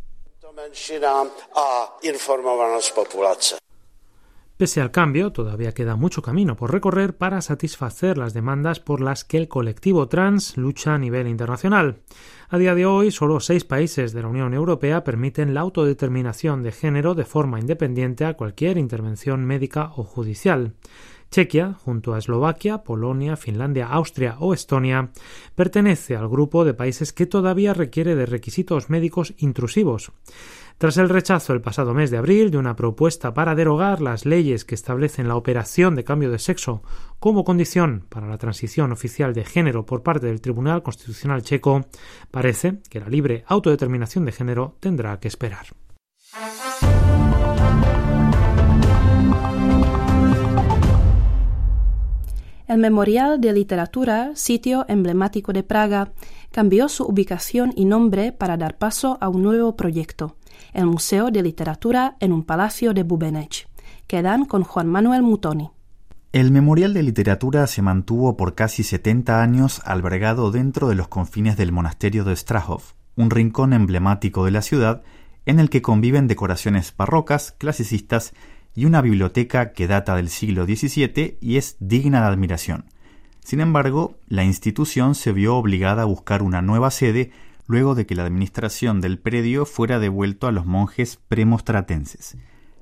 Pese 4.61 4.83
al 4.83 4.91
cambio, 4.91 5.33
todavía 5.33 5.73
queda 5.73 5.97
mucho 5.97 6.21
camino 6.21 6.55
por 6.55 6.71
recorrer 6.71 7.17
para 7.17 7.41
satisfacer 7.41 8.19
las 8.19 8.35
demandas 8.35 8.79
por 8.79 9.01
las 9.01 9.25
que 9.25 9.39
el 9.39 9.49
colectivo 9.49 10.07
trans 10.07 10.59
lucha 10.59 10.93
a 10.93 10.99
nivel 10.99 11.29
internacional. 11.29 12.03
A 12.51 12.59
día 12.59 12.75
de 12.75 12.85
hoy, 12.85 13.11
solo 13.11 13.41
seis 13.41 13.65
países 13.65 14.13
de 14.13 14.21
la 14.21 14.29
Unión 14.29 14.53
Europea 14.53 15.03
permiten 15.03 15.55
la 15.55 15.63
autodeterminación 15.63 16.63
de 16.63 16.73
género 16.73 17.15
de 17.15 17.25
forma 17.25 17.59
independiente 17.59 18.27
a 18.27 18.35
cualquier 18.35 18.77
intervención 18.77 19.47
médica 19.47 19.93
o 19.97 20.05
judicial. 20.05 20.75
Chequia, 21.31 21.73
junto 21.73 22.13
a 22.13 22.19
Eslovaquia, 22.19 22.83
Polonia, 22.83 23.37
Finlandia, 23.37 23.87
Austria 23.87 24.37
o 24.41 24.53
Estonia, 24.53 25.11
pertenece 25.55 26.17
al 26.17 26.29
grupo 26.29 26.67
de 26.67 26.75
países 26.75 27.15
que 27.15 27.25
todavía 27.25 27.73
requiere 27.73 28.15
de 28.15 28.27
requisitos 28.27 28.91
médicos 28.91 29.33
intrusivos. 29.39 30.13
Tras 30.81 30.97
el 30.97 31.11
rechazo 31.11 31.53
el 31.53 31.61
pasado 31.61 31.93
mes 31.93 32.11
de 32.11 32.17
abril 32.17 32.51
de 32.51 32.57
una 32.57 32.75
propuesta 32.75 33.35
para 33.35 33.55
derogar 33.55 34.01
las 34.01 34.25
leyes 34.25 34.65
que 34.65 34.75
establecen 34.75 35.29
la 35.29 35.37
operación 35.37 35.95
de 35.95 36.05
cambio 36.05 36.31
de 36.31 36.39
sexo 36.39 36.83
como 37.19 37.45
condición 37.45 38.07
para 38.09 38.27
la 38.27 38.39
transición 38.39 38.91
oficial 38.91 39.35
de 39.35 39.45
género 39.45 39.85
por 39.85 40.03
parte 40.03 40.29
del 40.29 40.41
Tribunal 40.41 40.83
Constitucional 40.83 41.43
checo, 41.43 41.83
parece 42.31 42.79
que 42.89 42.99
la 42.99 43.11
libre 43.11 43.45
autodeterminación 43.47 44.25
de 44.25 44.33
género 44.33 44.79
tendrá 44.81 45.21
que 45.21 45.29
esperar. 45.29 45.67
El 52.67 52.79
Memorial 52.79 53.39
de 53.39 53.53
Literatura, 53.53 54.31
sitio 54.35 54.87
emblemático 54.89 55.53
de 55.53 55.63
Praga, 55.63 56.13
cambió 56.51 56.89
su 56.89 57.05
ubicación 57.05 57.75
y 57.77 57.85
nombre 57.85 58.33
para 58.33 58.57
dar 58.57 58.79
paso 58.79 59.19
a 59.21 59.29
un 59.29 59.43
nuevo 59.43 59.77
proyecto 59.77 60.37
el 60.73 60.87
Museo 60.87 61.31
de 61.31 61.43
Literatura 61.43 62.17
en 62.21 62.33
un 62.33 62.45
palacio 62.45 62.95
de 62.95 63.03
Bubenech. 63.03 63.69
Quedan 64.07 64.45
con 64.45 64.63
Juan 64.63 64.89
Manuel 64.89 65.23
Mutoni. 65.23 65.71
El 66.33 66.53
Memorial 66.53 66.95
de 66.95 67.03
Literatura 67.03 67.67
se 67.67 67.83
mantuvo 67.83 68.37
por 68.37 68.55
casi 68.55 68.85
70 68.85 69.43
años 69.43 69.83
albergado 69.85 70.51
dentro 70.53 70.89
de 70.89 70.95
los 70.95 71.09
confines 71.09 71.57
del 71.57 71.73
monasterio 71.73 72.25
de 72.25 72.37
Strahov, 72.37 72.83
un 73.17 73.31
rincón 73.31 73.73
emblemático 73.73 74.45
de 74.45 74.53
la 74.53 74.63
ciudad 74.63 75.03
en 75.47 75.59
el 75.59 75.71
que 75.71 75.83
conviven 75.83 76.29
decoraciones 76.29 76.95
barrocas, 76.97 77.53
clasicistas 77.59 78.33
y 78.75 78.85
una 78.85 79.01
biblioteca 79.01 79.73
que 79.73 79.89
data 79.89 80.15
del 80.15 80.29
siglo 80.29 80.65
XVII 80.65 81.39
y 81.41 81.57
es 81.57 81.77
digna 81.81 82.21
de 82.21 82.27
admiración. 82.29 82.85
Sin 83.43 83.61
embargo, 83.61 84.19
la 84.29 84.45
institución 84.45 85.15
se 85.15 85.33
vio 85.33 85.57
obligada 85.57 86.03
a 86.03 86.07
buscar 86.07 86.43
una 86.43 86.63
nueva 86.63 86.91
sede 86.91 87.33
luego 87.71 87.95
de 87.95 88.05
que 88.05 88.17
la 88.17 88.25
administración 88.25 89.01
del 89.01 89.21
predio 89.21 89.65
fuera 89.65 90.01
devuelto 90.01 90.49
a 90.49 90.53
los 90.53 90.67
monjes 90.67 91.21
premostratenses. 91.29 92.37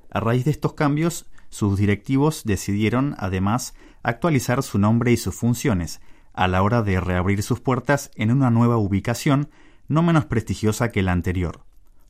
A 0.09 0.19
raíz 0.19 0.45
de 0.45 0.51
estos 0.51 0.73
cambios, 0.73 1.27
sus 1.49 1.77
directivos 1.77 2.41
decidieron, 2.43 3.13
además, 3.19 3.75
actualizar 4.01 4.63
su 4.63 4.79
nombre 4.79 5.11
y 5.11 5.17
sus 5.17 5.35
funciones, 5.35 6.01
a 6.33 6.47
la 6.47 6.63
hora 6.63 6.81
de 6.81 6.99
reabrir 6.99 7.43
sus 7.43 7.59
puertas 7.59 8.09
en 8.15 8.31
una 8.31 8.49
nueva 8.49 8.77
ubicación 8.77 9.51
no 9.87 10.01
menos 10.01 10.25
prestigiosa 10.25 10.91
que 10.91 11.03
la 11.03 11.11
anterior. 11.11 11.65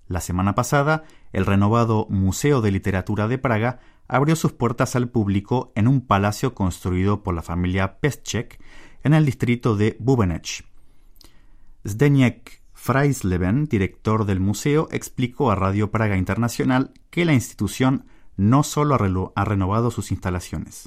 La 0.08 0.22
semana 0.22 0.56
pasada, 0.56 1.04
el 1.34 1.46
renovado 1.46 2.08
Museo 2.10 2.62
de 2.62 2.72
Literatura 2.72 3.28
de 3.28 3.38
Praga 3.38 3.80
abrió 4.08 4.38
sus 4.38 4.54
puertas 4.54 4.96
al 4.96 5.10
público 5.10 5.74
en 5.76 5.90
un 5.90 6.00
palacio 6.00 6.56
construido 6.56 7.24
por 7.24 7.36
la 7.36 7.42
familia 7.42 8.00
Pestchek 8.00 8.58
en 9.04 9.14
el 9.14 9.26
distrito 9.26 9.76
de 9.76 9.98
Bubenech. 10.00 10.64
Zdeněk 11.86 12.59
Freisleben, 12.82 13.66
director 13.66 14.26
del 14.26 14.40
museo, 14.40 14.88
explicó 14.92 15.52
a 15.52 15.56
Radio 15.56 15.92
Praga 15.92 16.16
Internacional 16.16 16.92
que 17.10 17.26
la 17.26 17.34
institución 17.34 18.06
no 18.38 18.64
solo 18.64 18.96
ha, 19.36 19.46
renovado 19.46 19.92
sus 19.92 20.12
instalaciones. 20.12 20.86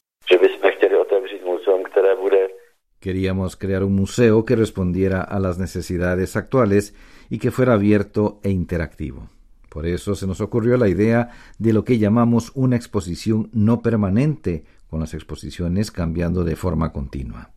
Queríamos 2.99 3.57
crear 3.57 3.85
un 3.85 3.95
museo 3.95 4.45
que 4.47 4.57
respondiera 4.57 5.21
a 5.21 5.39
las 5.39 5.59
necesidades 5.59 6.35
actuales 6.35 6.95
y 7.29 7.39
que 7.39 7.51
fuera 7.51 7.75
abierto 7.75 8.41
e 8.43 8.51
interactivo. 8.51 9.29
Por 9.69 9.87
eso 9.87 10.15
se 10.15 10.27
nos 10.27 10.41
ocurrió 10.41 10.79
la 10.79 10.89
idea 10.89 11.29
de 11.59 11.75
lo 11.75 11.85
que 11.85 11.99
llamamos 11.99 12.53
una 12.55 12.77
exposición 12.77 13.51
no 13.53 13.83
permanente, 13.83 14.65
con 14.89 15.01
las 15.01 15.13
exposiciones 15.13 15.91
cambiando 15.91 16.43
de 16.43 16.57
forma 16.57 16.91
continua. 16.91 17.51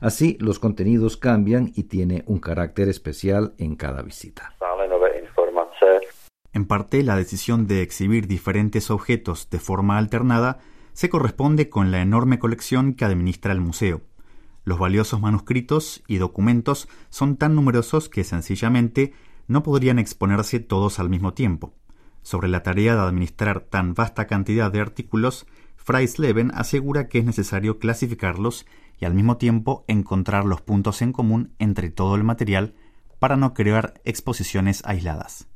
Así, 0.00 0.36
los 0.40 0.58
contenidos 0.58 1.16
cambian 1.16 1.72
y 1.74 1.84
tiene 1.84 2.24
un 2.26 2.38
carácter 2.38 2.88
especial 2.88 3.54
en 3.58 3.76
cada 3.76 4.02
visita. 4.02 4.54
En 6.52 6.66
parte, 6.66 7.02
la 7.02 7.16
decisión 7.16 7.66
de 7.66 7.82
exhibir 7.82 8.26
diferentes 8.26 8.90
objetos 8.90 9.48
de 9.50 9.58
forma 9.58 9.98
alternada 9.98 10.58
se 10.92 11.08
corresponde 11.08 11.68
con 11.68 11.90
la 11.90 12.02
enorme 12.02 12.38
colección 12.38 12.94
que 12.94 13.04
administra 13.04 13.52
el 13.52 13.60
museo. 13.60 14.02
Los 14.64 14.78
valiosos 14.78 15.20
manuscritos 15.20 16.02
y 16.06 16.18
documentos 16.18 16.88
son 17.08 17.36
tan 17.36 17.54
numerosos 17.54 18.08
que 18.08 18.24
sencillamente 18.24 19.14
no 19.46 19.62
podrían 19.62 19.98
exponerse 19.98 20.60
todos 20.60 20.98
al 20.98 21.08
mismo 21.08 21.34
tiempo. 21.34 21.72
Sobre 22.22 22.48
la 22.48 22.62
tarea 22.62 22.94
de 22.94 23.00
administrar 23.00 23.60
tan 23.60 23.94
vasta 23.94 24.26
cantidad 24.26 24.70
de 24.70 24.80
artículos, 24.80 25.46
Freisleben 25.82 26.50
asegura 26.54 27.08
que 27.08 27.18
es 27.18 27.24
necesario 27.24 27.78
clasificarlos 27.78 28.66
y 28.98 29.06
al 29.06 29.14
mismo 29.14 29.38
tiempo 29.38 29.84
encontrar 29.88 30.44
los 30.44 30.60
puntos 30.60 31.00
en 31.02 31.12
común 31.12 31.54
entre 31.58 31.90
todo 31.90 32.14
el 32.16 32.22
material 32.22 32.74
para 33.18 33.36
no 33.36 33.54
crear 33.54 33.94
exposiciones 34.04 34.82
aisladas. 34.84 35.48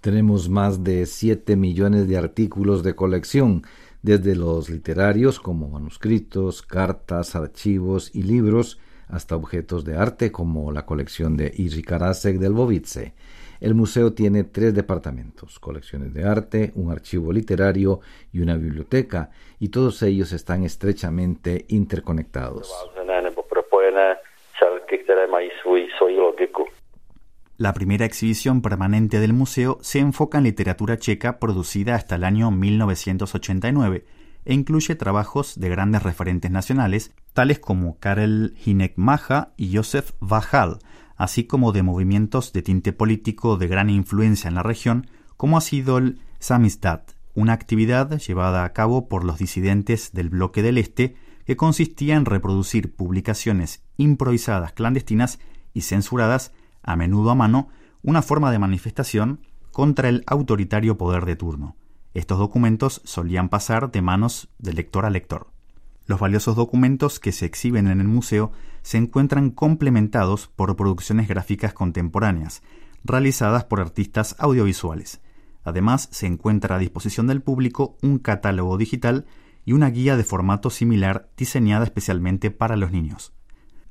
Tenemos 0.00 0.50
más 0.50 0.84
de 0.84 1.06
7 1.06 1.56
millones 1.56 2.06
de 2.08 2.18
artículos 2.18 2.82
de 2.82 2.94
colección, 2.94 3.62
desde 4.02 4.36
los 4.36 4.68
literarios 4.68 5.40
como 5.40 5.68
manuscritos, 5.68 6.60
cartas, 6.60 7.34
archivos 7.34 8.14
y 8.14 8.22
libros, 8.22 8.78
hasta 9.08 9.34
objetos 9.34 9.84
de 9.84 9.96
arte 9.96 10.30
como 10.30 10.72
la 10.72 10.84
colección 10.84 11.38
de 11.38 11.52
Iri 11.56 11.82
Karasek 11.82 12.36
del 12.36 12.52
Bovice. 12.52 13.14
El 13.64 13.74
museo 13.74 14.12
tiene 14.12 14.44
tres 14.44 14.74
departamentos, 14.74 15.58
colecciones 15.58 16.12
de 16.12 16.24
arte, 16.24 16.72
un 16.74 16.92
archivo 16.92 17.32
literario 17.32 18.00
y 18.30 18.40
una 18.40 18.58
biblioteca, 18.58 19.30
y 19.58 19.70
todos 19.70 20.02
ellos 20.02 20.34
están 20.34 20.64
estrechamente 20.64 21.64
interconectados. 21.68 22.70
La 27.56 27.72
primera 27.72 28.04
exhibición 28.04 28.60
permanente 28.60 29.18
del 29.18 29.32
museo 29.32 29.78
se 29.80 29.98
enfoca 29.98 30.36
en 30.36 30.44
literatura 30.44 30.98
checa 30.98 31.38
producida 31.38 31.94
hasta 31.94 32.16
el 32.16 32.24
año 32.24 32.50
1989 32.50 34.04
e 34.44 34.52
incluye 34.52 34.94
trabajos 34.94 35.58
de 35.58 35.70
grandes 35.70 36.02
referentes 36.02 36.50
nacionales, 36.50 37.14
tales 37.32 37.60
como 37.60 37.98
Karel 37.98 38.52
Hinek 38.62 38.92
Maja 38.96 39.54
y 39.56 39.74
Josef 39.74 40.10
Vajal, 40.20 40.80
así 41.16 41.44
como 41.44 41.72
de 41.72 41.82
movimientos 41.82 42.52
de 42.52 42.62
tinte 42.62 42.92
político 42.92 43.56
de 43.56 43.68
gran 43.68 43.90
influencia 43.90 44.48
en 44.48 44.54
la 44.54 44.62
región, 44.62 45.06
como 45.36 45.56
ha 45.56 45.60
sido 45.60 45.98
el 45.98 46.20
Samizdat, 46.38 47.12
una 47.34 47.52
actividad 47.52 48.18
llevada 48.18 48.64
a 48.64 48.72
cabo 48.72 49.08
por 49.08 49.24
los 49.24 49.38
disidentes 49.38 50.12
del 50.12 50.28
bloque 50.28 50.62
del 50.62 50.78
Este 50.78 51.16
que 51.46 51.56
consistía 51.56 52.16
en 52.16 52.24
reproducir 52.24 52.94
publicaciones 52.94 53.82
improvisadas 53.96 54.72
clandestinas 54.72 55.38
y 55.72 55.82
censuradas, 55.82 56.52
a 56.82 56.96
menudo 56.96 57.30
a 57.30 57.34
mano, 57.34 57.68
una 58.02 58.22
forma 58.22 58.50
de 58.50 58.58
manifestación 58.58 59.40
contra 59.72 60.08
el 60.08 60.22
autoritario 60.26 60.96
poder 60.96 61.24
de 61.24 61.36
turno. 61.36 61.76
Estos 62.14 62.38
documentos 62.38 63.00
solían 63.04 63.48
pasar 63.48 63.90
de 63.90 64.00
manos 64.00 64.48
de 64.58 64.72
lector 64.72 65.04
a 65.04 65.10
lector. 65.10 65.48
Los 66.06 66.20
valiosos 66.20 66.54
documentos 66.54 67.18
que 67.18 67.32
se 67.32 67.46
exhiben 67.46 67.88
en 67.88 68.00
el 68.00 68.06
museo 68.06 68.52
se 68.84 68.98
encuentran 68.98 69.50
complementados 69.50 70.46
por 70.46 70.76
producciones 70.76 71.26
gráficas 71.26 71.72
contemporáneas, 71.72 72.62
realizadas 73.02 73.64
por 73.64 73.80
artistas 73.80 74.36
audiovisuales. 74.38 75.22
Además, 75.64 76.08
se 76.12 76.26
encuentra 76.26 76.76
a 76.76 76.78
disposición 76.78 77.26
del 77.26 77.40
público 77.40 77.96
un 78.02 78.18
catálogo 78.18 78.76
digital 78.76 79.24
y 79.64 79.72
una 79.72 79.88
guía 79.88 80.18
de 80.18 80.24
formato 80.24 80.68
similar 80.68 81.30
diseñada 81.34 81.84
especialmente 81.84 82.50
para 82.50 82.76
los 82.76 82.92
niños. 82.92 83.32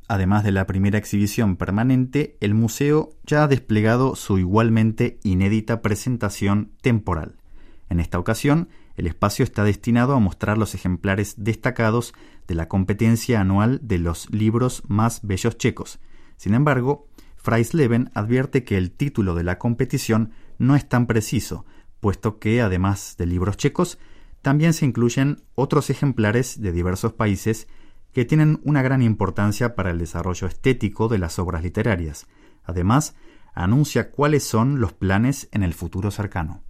Además 0.07 0.43
de 0.43 0.51
la 0.51 0.67
primera 0.67 1.00
exhibición 1.00 1.55
permanente, 1.55 2.38
el 2.39 2.53
museo 2.53 3.09
ya 3.25 3.43
ha 3.43 3.47
desplegado 3.47 4.15
su 4.15 4.38
igualmente 4.38 5.17
inédita 5.23 5.81
presentación 5.81 6.71
temporal. 6.81 7.38
En 7.89 8.00
esta 8.00 8.19
ocasión, 8.19 8.69
el 8.95 9.07
espacio 9.07 9.43
está 9.43 9.63
destinado 9.63 10.13
a 10.13 10.19
mostrar 10.19 10.57
los 10.57 10.75
ejemplares 10.75 11.35
destacados 11.38 12.13
de 12.47 12.55
la 12.55 12.67
competencia 12.67 13.41
anual 13.41 13.79
de 13.81 13.97
los 13.97 14.29
libros 14.31 14.83
más 14.88 15.21
bellos 15.23 15.57
checos. 15.57 16.00
Sin 16.38 16.53
embargo, 16.53 17.07
Freisleben 17.38 18.12
advierte 18.13 18.63
que 18.63 18.77
el 18.77 18.91
título 18.91 19.35
de 19.35 19.43
la 19.43 19.57
competición 19.57 20.31
no 20.57 20.75
es 20.75 20.88
tan 20.88 21.07
preciso, 21.07 21.65
puesto 22.00 22.39
que, 22.39 22.62
además 22.62 23.15
de 23.17 23.25
libros 23.25 23.57
checos, 23.57 23.97
también 24.41 24.73
se 24.73 24.85
incluyen 24.85 25.41
otros 25.55 25.89
ejemplares 25.89 26.62
de 26.62 26.71
diversos 26.71 27.13
países 27.13 27.67
que 28.12 28.25
tienen 28.25 28.59
una 28.63 28.81
gran 28.81 29.01
importancia 29.01 29.75
para 29.75 29.91
el 29.91 30.00
desarrollo 30.00 30.47
estético 30.47 31.07
de 31.07 31.17
las 31.17 31.39
obras 31.39 31.63
literarias. 31.63 32.27
Además, 32.63 33.15
anuncia 33.53 34.12
cuáles 34.12 34.43
son 34.43 34.79
los 34.79 34.93
planes 34.93 35.50
en 35.51 35.63
el 35.63 35.73
futuro 35.73 36.12
cercano. 36.12 36.62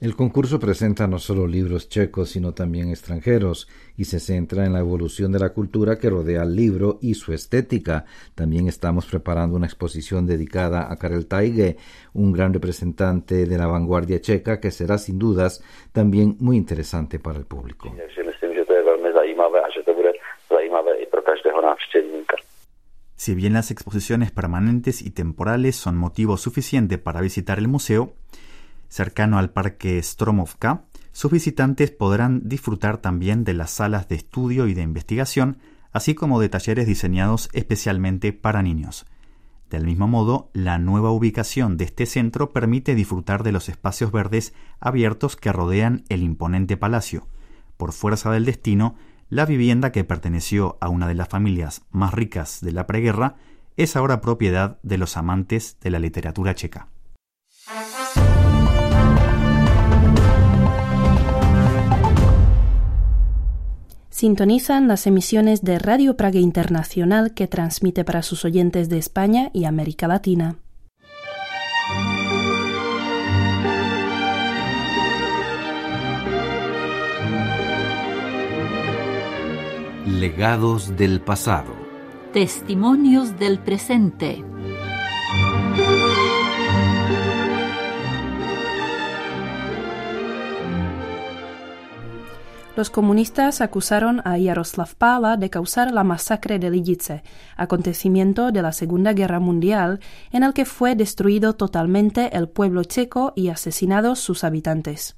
El 0.00 0.14
concurso 0.14 0.60
presenta 0.60 1.08
no 1.08 1.18
solo 1.18 1.46
libros 1.46 1.88
checos, 1.88 2.30
sino 2.30 2.54
también 2.54 2.90
extranjeros, 2.90 3.68
y 3.96 4.04
se 4.04 4.20
centra 4.20 4.64
en 4.64 4.72
la 4.72 4.78
evolución 4.78 5.32
de 5.32 5.40
la 5.40 5.52
cultura 5.52 5.98
que 5.98 6.08
rodea 6.08 6.42
al 6.42 6.54
libro 6.54 6.98
y 7.02 7.14
su 7.14 7.32
estética. 7.32 8.04
También 8.36 8.68
estamos 8.68 9.06
preparando 9.06 9.56
una 9.56 9.66
exposición 9.66 10.24
dedicada 10.24 10.92
a 10.92 10.96
Karel 10.96 11.26
Taige, 11.26 11.78
un 12.14 12.32
gran 12.32 12.54
representante 12.54 13.46
de 13.46 13.58
la 13.58 13.66
vanguardia 13.66 14.20
checa 14.20 14.60
que 14.60 14.70
será 14.70 14.98
sin 14.98 15.18
dudas 15.18 15.64
también 15.92 16.36
muy 16.38 16.56
interesante 16.56 17.18
para 17.18 17.40
el 17.40 17.46
público. 17.46 17.92
Si 23.18 23.34
bien 23.34 23.52
las 23.52 23.72
exposiciones 23.72 24.30
permanentes 24.30 25.02
y 25.02 25.10
temporales 25.10 25.74
son 25.74 25.96
motivo 25.96 26.36
suficiente 26.36 26.98
para 26.98 27.20
visitar 27.20 27.58
el 27.58 27.66
museo, 27.66 28.14
cercano 28.88 29.38
al 29.38 29.50
parque 29.50 30.00
Stromovka, 30.00 30.84
sus 31.10 31.32
visitantes 31.32 31.90
podrán 31.90 32.48
disfrutar 32.48 32.98
también 32.98 33.42
de 33.42 33.54
las 33.54 33.72
salas 33.72 34.08
de 34.08 34.14
estudio 34.14 34.68
y 34.68 34.74
de 34.74 34.82
investigación, 34.82 35.58
así 35.90 36.14
como 36.14 36.38
de 36.38 36.48
talleres 36.48 36.86
diseñados 36.86 37.48
especialmente 37.54 38.32
para 38.32 38.62
niños. 38.62 39.04
Del 39.68 39.84
mismo 39.84 40.06
modo, 40.06 40.48
la 40.52 40.78
nueva 40.78 41.10
ubicación 41.10 41.76
de 41.76 41.86
este 41.86 42.06
centro 42.06 42.52
permite 42.52 42.94
disfrutar 42.94 43.42
de 43.42 43.50
los 43.50 43.68
espacios 43.68 44.12
verdes 44.12 44.54
abiertos 44.78 45.34
que 45.34 45.50
rodean 45.50 46.04
el 46.08 46.22
imponente 46.22 46.76
palacio. 46.76 47.26
Por 47.76 47.92
fuerza 47.92 48.30
del 48.30 48.44
destino, 48.44 48.94
la 49.30 49.44
vivienda 49.44 49.92
que 49.92 50.04
perteneció 50.04 50.78
a 50.80 50.88
una 50.88 51.06
de 51.06 51.14
las 51.14 51.28
familias 51.28 51.82
más 51.90 52.14
ricas 52.14 52.60
de 52.62 52.72
la 52.72 52.86
preguerra 52.86 53.36
es 53.76 53.94
ahora 53.94 54.20
propiedad 54.20 54.78
de 54.82 54.98
los 54.98 55.16
amantes 55.16 55.78
de 55.80 55.90
la 55.90 55.98
literatura 55.98 56.54
checa. 56.54 56.88
Sintonizan 64.08 64.88
las 64.88 65.06
emisiones 65.06 65.62
de 65.62 65.78
Radio 65.78 66.16
Praga 66.16 66.40
Internacional 66.40 67.34
que 67.34 67.46
transmite 67.46 68.04
para 68.04 68.22
sus 68.22 68.44
oyentes 68.44 68.88
de 68.88 68.98
España 68.98 69.50
y 69.52 69.64
América 69.64 70.08
Latina. 70.08 70.56
Legados 80.18 80.96
del 80.96 81.20
pasado. 81.20 81.72
Testimonios 82.32 83.38
del 83.38 83.60
presente. 83.60 84.44
Los 92.78 92.90
comunistas 92.90 93.60
acusaron 93.60 94.22
a 94.24 94.38
Yaroslav 94.38 94.94
Pala 94.94 95.36
de 95.36 95.50
causar 95.50 95.90
la 95.90 96.04
masacre 96.04 96.60
de 96.60 96.70
Lidice, 96.70 97.24
acontecimiento 97.56 98.52
de 98.52 98.62
la 98.62 98.70
Segunda 98.70 99.14
Guerra 99.14 99.40
Mundial 99.40 99.98
en 100.30 100.44
el 100.44 100.54
que 100.54 100.64
fue 100.64 100.94
destruido 100.94 101.54
totalmente 101.54 102.36
el 102.36 102.48
pueblo 102.48 102.84
checo 102.84 103.32
y 103.34 103.48
asesinados 103.48 104.20
sus 104.20 104.44
habitantes. 104.44 105.16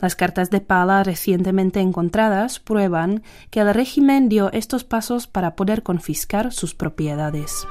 Las 0.00 0.16
cartas 0.16 0.48
de 0.48 0.62
Pala 0.62 1.02
recientemente 1.04 1.80
encontradas 1.80 2.58
prueban 2.58 3.22
que 3.50 3.60
el 3.60 3.74
régimen 3.74 4.30
dio 4.30 4.50
estos 4.52 4.84
pasos 4.84 5.26
para 5.26 5.56
poder 5.56 5.82
confiscar 5.82 6.54
sus 6.54 6.74
propiedades. 6.74 7.66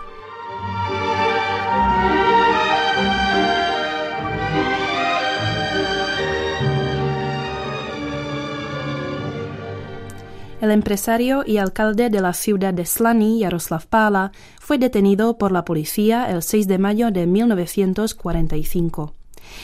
El 10.64 10.72
empresario 10.72 11.44
y 11.46 11.58
alcalde 11.58 12.10
de 12.10 12.22
la 12.22 12.32
ciudad 12.32 12.74
de 12.74 12.86
Slani, 12.86 13.40
Yaroslav 13.40 13.86
Pala, 13.86 14.32
fue 14.62 14.78
detenido 14.78 15.38
por 15.38 15.52
la 15.52 15.66
policía 15.66 16.32
el 16.32 16.42
6 16.42 16.70
de 16.70 16.78
mayo 16.78 17.12
de 17.12 17.28
1945. 17.28 19.14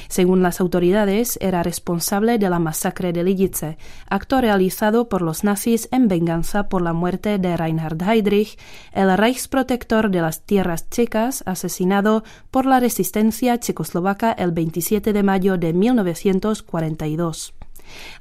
Según 0.10 0.44
las 0.44 0.60
autoridades, 0.60 1.40
era 1.40 1.64
responsable 1.64 2.38
de 2.38 2.50
la 2.50 2.60
masacre 2.60 3.14
de 3.14 3.24
Lidice, 3.24 3.78
acto 4.10 4.42
realizado 4.42 5.08
por 5.08 5.22
los 5.22 5.46
nazis 5.46 5.88
en 5.94 6.10
venganza 6.10 6.68
por 6.68 6.82
la 6.82 6.92
muerte 6.92 7.40
de 7.40 7.56
Reinhard 7.56 8.04
Heydrich, 8.04 8.60
el 8.92 9.18
Reichsprotector 9.18 10.12
de 10.12 10.20
las 10.20 10.42
tierras 10.42 10.90
checas, 10.90 11.44
asesinado 11.46 12.26
por 12.52 12.66
la 12.66 12.82
resistencia 12.82 13.58
checoslovaca 13.58 14.34
el 14.34 14.52
27 14.52 15.14
de 15.14 15.24
mayo 15.24 15.58
de 15.58 15.72
1942. 15.72 17.54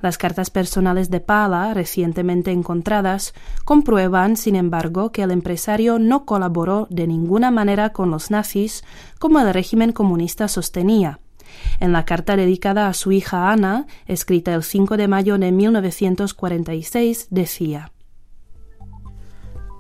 Las 0.01 0.19
cartas 0.19 0.51
personales 0.51 1.11
de 1.11 1.21
Pala, 1.21 1.75
recientemente 1.75 2.51
encontradas, 2.51 3.35
comprueban, 3.65 4.37
sin 4.37 4.57
embargo, 4.57 5.13
que 5.13 5.23
el 5.23 5.31
empresario 5.31 5.99
no 5.99 6.25
colaboró 6.25 6.87
de 6.91 7.07
ninguna 7.07 7.51
manera 7.51 7.91
con 7.91 8.11
los 8.11 8.31
nazis, 8.31 8.85
como 9.19 9.41
el 9.41 9.53
régimen 9.53 9.93
comunista 9.93 10.49
sostenía. 10.49 11.21
En 11.81 11.93
la 11.93 12.05
carta 12.05 12.37
dedicada 12.37 12.89
a 12.89 12.95
su 12.95 13.13
hija 13.13 13.51
Ana, 13.51 13.87
escrita 14.07 14.55
el 14.55 14.63
5 14.63 14.97
de 14.97 15.09
mayo 15.09 15.39
de 15.39 15.53
1946, 15.53 17.29
decía 17.31 17.93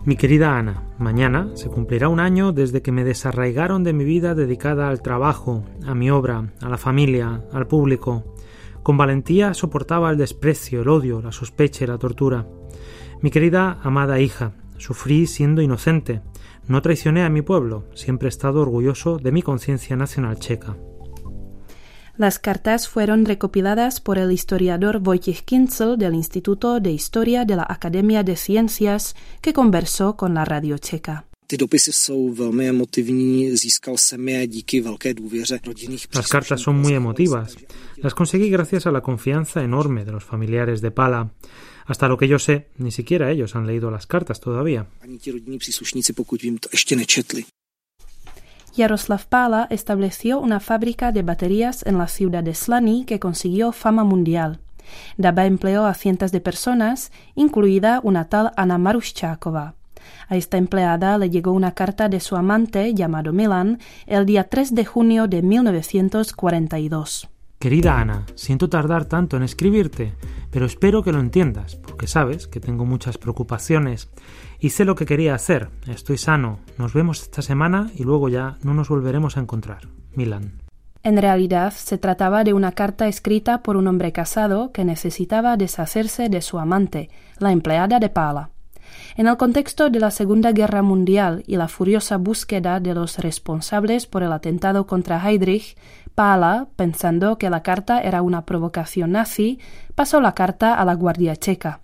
Mi 0.04 0.16
querida 0.16 0.58
Ana, 0.58 0.82
mañana 0.98 1.50
se 1.54 1.68
cumplirá 1.68 2.08
un 2.08 2.20
año 2.20 2.52
desde 2.52 2.82
que 2.82 2.92
me 2.92 3.04
desarraigaron 3.04 3.84
de 3.84 3.92
mi 3.92 4.04
vida 4.04 4.34
dedicada 4.34 4.88
al 4.88 5.02
trabajo, 5.02 5.64
a 5.86 5.94
mi 5.94 6.10
obra, 6.10 6.50
a 6.60 6.68
la 6.68 6.78
familia, 6.78 7.42
al 7.52 7.66
público. 7.66 8.24
Con 8.88 8.96
valentía 8.96 9.52
soportaba 9.52 10.10
el 10.10 10.16
desprecio, 10.16 10.80
el 10.80 10.88
odio, 10.88 11.20
la 11.20 11.30
sospecha 11.30 11.84
y 11.84 11.86
la 11.86 11.98
tortura. 11.98 12.46
Mi 13.20 13.30
querida 13.30 13.78
amada 13.82 14.18
hija, 14.18 14.54
sufrí 14.78 15.26
siendo 15.26 15.60
inocente. 15.60 16.22
No 16.68 16.80
traicioné 16.80 17.22
a 17.22 17.28
mi 17.28 17.42
pueblo, 17.42 17.84
siempre 17.92 18.28
he 18.28 18.30
estado 18.30 18.62
orgulloso 18.62 19.18
de 19.18 19.30
mi 19.30 19.42
conciencia 19.42 19.94
nacional 19.94 20.38
checa. 20.38 20.78
Las 22.16 22.38
cartas 22.38 22.88
fueron 22.88 23.26
recopiladas 23.26 24.00
por 24.00 24.16
el 24.16 24.32
historiador 24.32 25.02
Wojciech 25.04 25.44
Kinzel 25.44 25.98
del 25.98 26.14
Instituto 26.14 26.80
de 26.80 26.90
Historia 26.90 27.44
de 27.44 27.56
la 27.56 27.66
Academia 27.68 28.22
de 28.22 28.36
Ciencias, 28.36 29.14
que 29.42 29.52
conversó 29.52 30.16
con 30.16 30.32
la 30.32 30.46
radio 30.46 30.78
checa. 30.78 31.27
Las 36.12 36.28
cartas 36.28 36.60
son 36.60 36.78
muy 36.78 36.92
emotivas. 36.92 37.56
Las 37.96 38.14
conseguí 38.14 38.50
gracias 38.50 38.86
a 38.86 38.92
la 38.92 39.00
confianza 39.00 39.62
enorme 39.64 40.04
de 40.04 40.12
los 40.12 40.24
familiares 40.24 40.82
de 40.82 40.90
Pala. 40.90 41.30
Hasta 41.86 42.06
lo 42.06 42.18
que 42.18 42.28
yo 42.28 42.38
sé, 42.38 42.68
ni 42.76 42.90
siquiera 42.90 43.30
ellos 43.30 43.56
han 43.56 43.66
leído 43.66 43.90
las 43.90 44.06
cartas 44.06 44.40
todavía. 44.40 44.86
Yaroslav 48.76 49.26
Pala 49.26 49.66
estableció 49.70 50.40
una 50.40 50.60
fábrica 50.60 51.12
de 51.12 51.22
baterías 51.22 51.82
en 51.86 51.96
la 51.96 52.08
ciudad 52.08 52.44
de 52.44 52.54
Slani 52.54 53.06
que 53.06 53.18
consiguió 53.18 53.72
fama 53.72 54.04
mundial. 54.04 54.60
Daba 55.16 55.46
empleo 55.46 55.86
a 55.86 55.94
cientos 55.94 56.30
de 56.30 56.42
personas, 56.42 57.10
incluida 57.34 58.00
una 58.04 58.28
tal 58.28 58.52
Ana 58.56 58.76
Marushchakova. 58.76 59.77
A 60.28 60.36
esta 60.36 60.56
empleada 60.56 61.18
le 61.18 61.30
llegó 61.30 61.52
una 61.52 61.72
carta 61.72 62.08
de 62.08 62.20
su 62.20 62.36
amante, 62.36 62.94
llamado 62.94 63.32
Milan, 63.32 63.78
el 64.06 64.26
día 64.26 64.48
3 64.48 64.74
de 64.74 64.84
junio 64.84 65.28
de 65.28 65.42
1942. 65.42 67.28
Querida 67.58 68.00
Ana, 68.00 68.24
siento 68.36 68.68
tardar 68.68 69.06
tanto 69.06 69.36
en 69.36 69.42
escribirte, 69.42 70.14
pero 70.52 70.64
espero 70.64 71.02
que 71.02 71.10
lo 71.10 71.18
entiendas, 71.18 71.74
porque 71.74 72.06
sabes 72.06 72.46
que 72.46 72.60
tengo 72.60 72.84
muchas 72.84 73.18
preocupaciones. 73.18 74.10
Hice 74.60 74.84
lo 74.84 74.94
que 74.94 75.06
quería 75.06 75.34
hacer, 75.34 75.68
estoy 75.88 76.18
sano, 76.18 76.60
nos 76.78 76.94
vemos 76.94 77.22
esta 77.22 77.42
semana 77.42 77.90
y 77.96 78.04
luego 78.04 78.28
ya 78.28 78.58
no 78.62 78.74
nos 78.74 78.88
volveremos 78.88 79.36
a 79.36 79.40
encontrar. 79.40 79.88
Milan. 80.14 80.62
En 81.02 81.16
realidad 81.16 81.72
se 81.72 81.98
trataba 81.98 82.44
de 82.44 82.52
una 82.52 82.72
carta 82.72 83.08
escrita 83.08 83.62
por 83.62 83.76
un 83.76 83.86
hombre 83.86 84.12
casado 84.12 84.72
que 84.72 84.84
necesitaba 84.84 85.56
deshacerse 85.56 86.28
de 86.28 86.42
su 86.42 86.58
amante, 86.58 87.08
la 87.38 87.52
empleada 87.52 87.98
de 87.98 88.08
Pala. 88.08 88.50
En 89.16 89.26
el 89.26 89.36
contexto 89.36 89.90
de 89.90 90.00
la 90.00 90.10
Segunda 90.10 90.52
Guerra 90.52 90.82
Mundial 90.82 91.42
y 91.46 91.56
la 91.56 91.68
furiosa 91.68 92.16
búsqueda 92.16 92.80
de 92.80 92.94
los 92.94 93.18
responsables 93.18 94.06
por 94.06 94.22
el 94.22 94.32
atentado 94.32 94.86
contra 94.86 95.18
Heydrich, 95.18 95.76
Pala, 96.14 96.68
pensando 96.76 97.38
que 97.38 97.50
la 97.50 97.62
carta 97.62 98.00
era 98.00 98.22
una 98.22 98.44
provocación 98.44 99.12
nazi, 99.12 99.60
pasó 99.94 100.20
la 100.20 100.34
carta 100.34 100.74
a 100.74 100.84
la 100.84 100.94
Guardia 100.94 101.36
Checa. 101.36 101.80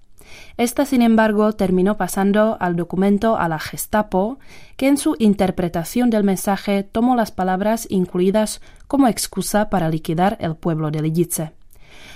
Esta, 0.57 0.85
sin 0.85 1.03
embargo, 1.03 1.53
terminó 1.53 1.97
pasando 1.97 2.57
al 2.61 2.77
documento 2.77 3.37
a 3.37 3.49
la 3.49 3.59
Gestapo, 3.59 4.39
que 4.77 4.89
en 4.89 4.97
su 4.97 5.17
interpretación 5.19 6.11
del 6.11 6.25
mensaje 6.25 6.83
tomó 6.83 7.17
las 7.17 7.31
palabras 7.31 7.87
incluidas 7.91 8.61
como 8.87 9.09
excusa 9.09 9.71
para 9.71 9.89
liquidar 9.89 10.37
el 10.41 10.57
pueblo 10.57 10.91
de 10.91 11.03
Lidice. 11.03 11.53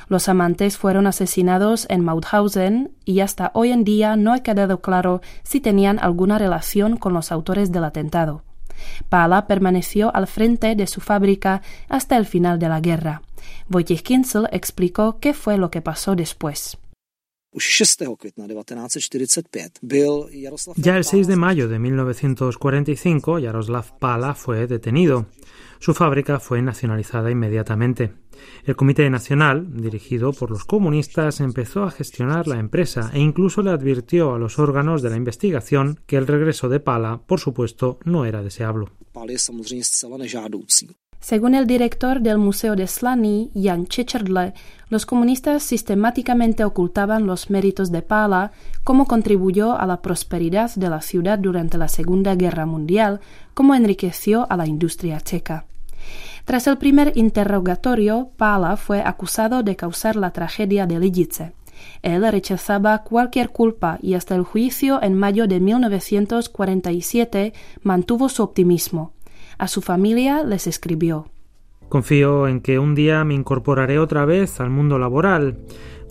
Los 0.08 0.28
amantes 0.28 0.78
fueron 0.78 1.06
asesinados 1.06 1.86
en 1.90 2.04
Mauthausen 2.04 2.92
y 3.04 3.20
hasta 3.20 3.50
hoy 3.54 3.72
en 3.72 3.84
día 3.84 4.16
no 4.16 4.32
ha 4.32 4.40
quedado 4.40 4.80
claro 4.80 5.20
si 5.42 5.60
tenían 5.60 5.98
alguna 5.98 6.38
relación 6.38 6.96
con 6.96 7.12
los 7.12 7.30
autores 7.30 7.72
del 7.72 7.84
atentado. 7.84 8.42
Pala 9.08 9.46
permaneció 9.46 10.14
al 10.14 10.26
frente 10.26 10.74
de 10.74 10.86
su 10.86 11.00
fábrica 11.00 11.62
hasta 11.88 12.16
el 12.16 12.26
final 12.26 12.58
de 12.58 12.68
la 12.68 12.80
guerra. 12.80 13.22
Wojciech 13.70 14.02
Kinzel 14.02 14.48
explicó 14.50 15.18
qué 15.20 15.34
fue 15.34 15.58
lo 15.58 15.70
que 15.70 15.82
pasó 15.82 16.14
después. 16.16 16.78
Ya 20.76 20.96
el 20.96 21.04
6 21.04 21.26
de 21.26 21.36
mayo 21.36 21.68
de 21.68 21.78
1945, 21.78 23.38
Yaroslav 23.38 23.98
Pala 23.98 24.34
fue 24.34 24.66
detenido. 24.66 25.26
Su 25.78 25.94
fábrica 25.94 26.40
fue 26.40 26.60
nacionalizada 26.60 27.30
inmediatamente. 27.30 28.12
El 28.64 28.76
Comité 28.76 29.08
Nacional, 29.10 29.66
dirigido 29.80 30.32
por 30.32 30.50
los 30.50 30.64
comunistas, 30.64 31.40
empezó 31.40 31.84
a 31.84 31.90
gestionar 31.90 32.46
la 32.46 32.58
empresa 32.58 33.10
e 33.14 33.20
incluso 33.20 33.62
le 33.62 33.70
advirtió 33.70 34.34
a 34.34 34.38
los 34.38 34.58
órganos 34.58 35.02
de 35.02 35.10
la 35.10 35.16
investigación 35.16 36.00
que 36.06 36.16
el 36.16 36.26
regreso 36.26 36.68
de 36.68 36.80
Pala, 36.80 37.22
por 37.26 37.40
supuesto, 37.40 37.98
no 38.04 38.26
era 38.26 38.42
deseable. 38.42 38.86
Según 41.20 41.54
el 41.54 41.66
director 41.66 42.20
del 42.20 42.38
Museo 42.38 42.76
de 42.76 42.86
Slani, 42.86 43.50
Jan 43.54 43.86
Checherdle, 43.86 44.54
los 44.88 45.04
comunistas 45.04 45.62
sistemáticamente 45.64 46.64
ocultaban 46.64 47.26
los 47.26 47.50
méritos 47.50 47.90
de 47.90 48.02
Pala, 48.02 48.52
como 48.84 49.06
contribuyó 49.06 49.78
a 49.78 49.86
la 49.86 50.00
prosperidad 50.00 50.70
de 50.76 50.88
la 50.88 51.02
ciudad 51.02 51.38
durante 51.38 51.76
la 51.76 51.88
Segunda 51.88 52.36
Guerra 52.36 52.66
Mundial, 52.66 53.20
como 53.52 53.74
enriqueció 53.74 54.46
a 54.48 54.56
la 54.56 54.66
industria 54.66 55.20
checa. 55.20 55.66
Tras 56.44 56.66
el 56.66 56.78
primer 56.78 57.12
interrogatorio, 57.16 58.30
Pala 58.36 58.76
fue 58.76 59.02
acusado 59.02 59.62
de 59.62 59.76
causar 59.76 60.16
la 60.16 60.30
tragedia 60.30 60.86
de 60.86 61.00
Lidice. 61.00 61.52
Él 62.02 62.26
rechazaba 62.30 63.02
cualquier 63.02 63.50
culpa 63.50 63.98
y 64.00 64.14
hasta 64.14 64.34
el 64.34 64.44
juicio 64.44 65.02
en 65.02 65.14
mayo 65.14 65.46
de 65.46 65.60
1947 65.60 67.52
mantuvo 67.82 68.28
su 68.28 68.42
optimismo. 68.42 69.12
A 69.58 69.66
su 69.66 69.82
familia 69.82 70.44
les 70.44 70.68
escribió. 70.68 71.26
Confío 71.88 72.46
en 72.46 72.60
que 72.60 72.78
un 72.78 72.94
día 72.94 73.24
me 73.24 73.34
incorporaré 73.34 73.98
otra 73.98 74.24
vez 74.24 74.60
al 74.60 74.70
mundo 74.70 74.98
laboral. 74.98 75.58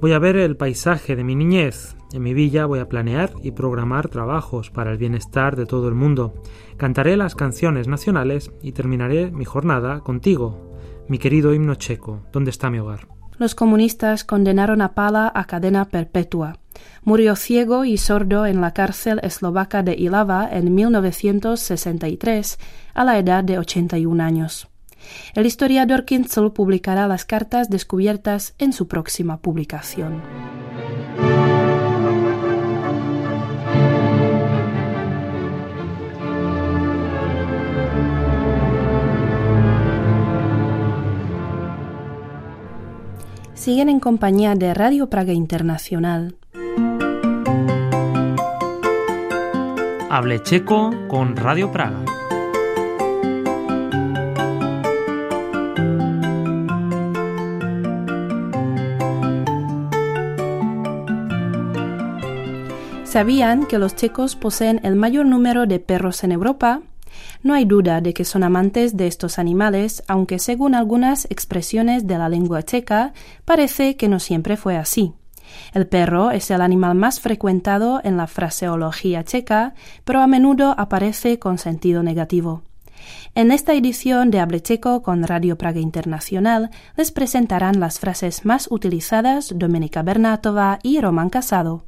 Voy 0.01 0.11
a 0.11 0.19
ver 0.19 0.35
el 0.35 0.57
paisaje 0.57 1.15
de 1.15 1.23
mi 1.23 1.35
niñez. 1.35 1.95
En 2.13 2.23
mi 2.23 2.33
villa 2.33 2.65
voy 2.65 2.79
a 2.79 2.89
planear 2.89 3.31
y 3.43 3.51
programar 3.51 4.09
trabajos 4.09 4.69
para 4.69 4.91
el 4.91 4.97
bienestar 4.97 5.55
de 5.55 5.65
todo 5.65 5.87
el 5.87 5.95
mundo. 5.95 6.33
Cantaré 6.77 7.15
las 7.15 7.35
canciones 7.35 7.87
nacionales 7.87 8.51
y 8.61 8.73
terminaré 8.73 9.31
mi 9.31 9.45
jornada 9.45 10.01
contigo, 10.01 10.73
mi 11.07 11.17
querido 11.17 11.53
himno 11.53 11.75
checo. 11.75 12.23
¿Dónde 12.33 12.51
está 12.51 12.69
mi 12.69 12.79
hogar? 12.79 13.07
Los 13.37 13.55
comunistas 13.55 14.23
condenaron 14.23 14.81
a 14.81 14.93
Pala 14.93 15.31
a 15.33 15.45
cadena 15.45 15.85
perpetua. 15.85 16.57
Murió 17.03 17.35
ciego 17.35 17.85
y 17.85 17.97
sordo 17.97 18.45
en 18.45 18.61
la 18.61 18.73
cárcel 18.73 19.19
eslovaca 19.23 19.83
de 19.83 19.95
Ilava 19.95 20.49
en 20.51 20.73
1963 20.75 22.59
a 22.93 23.03
la 23.03 23.17
edad 23.17 23.43
de 23.43 23.59
81 23.59 24.23
años. 24.23 24.67
El 25.33 25.45
historiador 25.45 26.05
Kinzel 26.05 26.51
publicará 26.51 27.07
las 27.07 27.25
cartas 27.25 27.69
descubiertas 27.69 28.55
en 28.57 28.73
su 28.73 28.87
próxima 28.87 29.37
publicación. 29.37 30.21
Siguen 43.67 43.89
en 43.89 43.99
compañía 43.99 44.55
de 44.55 44.73
Radio 44.73 45.09
Praga 45.09 45.33
Internacional. 45.33 46.37
Hable 50.09 50.41
checo 50.41 50.93
con 51.09 51.35
Radio 51.35 51.69
Praga. 51.69 51.99
¿Sabían 63.03 63.65
que 63.65 63.77
los 63.79 63.97
checos 63.97 64.37
poseen 64.37 64.79
el 64.83 64.95
mayor 64.95 65.25
número 65.25 65.65
de 65.65 65.79
perros 65.79 66.23
en 66.23 66.31
Europa? 66.31 66.81
No 67.43 67.53
hay 67.53 67.65
duda 67.65 67.99
de 67.99 68.13
que 68.13 68.23
son 68.23 68.43
amantes 68.43 68.95
de 68.95 69.07
estos 69.07 69.37
animales, 69.37 70.03
aunque 70.07 70.39
según 70.39 70.73
algunas 70.73 71.25
expresiones 71.29 72.07
de 72.07 72.17
la 72.17 72.29
lengua 72.29 72.63
checa, 72.63 73.11
parece 73.43 73.97
que 73.97 74.07
no 74.07 74.21
siempre 74.21 74.55
fue 74.55 74.77
así. 74.77 75.13
El 75.73 75.87
perro 75.87 76.31
es 76.31 76.49
el 76.51 76.61
animal 76.61 76.95
más 76.95 77.19
frecuentado 77.19 78.01
en 78.03 78.17
la 78.17 78.27
fraseología 78.27 79.23
checa, 79.23 79.73
pero 80.03 80.21
a 80.21 80.27
menudo 80.27 80.75
aparece 80.77 81.39
con 81.39 81.57
sentido 81.57 82.03
negativo. 82.03 82.63
En 83.35 83.51
esta 83.51 83.73
edición 83.73 84.31
de 84.31 84.39
Hable 84.39 84.61
Checo 84.61 85.03
con 85.03 85.23
Radio 85.23 85.57
Praga 85.57 85.79
Internacional 85.79 86.71
les 86.95 87.11
presentarán 87.11 87.79
las 87.79 87.99
frases 87.99 88.45
más 88.45 88.67
utilizadas 88.71 89.53
Domenica 89.55 90.01
Bernatova 90.01 90.79
y 90.83 90.99
Roman 90.99 91.29
Casado. 91.29 91.85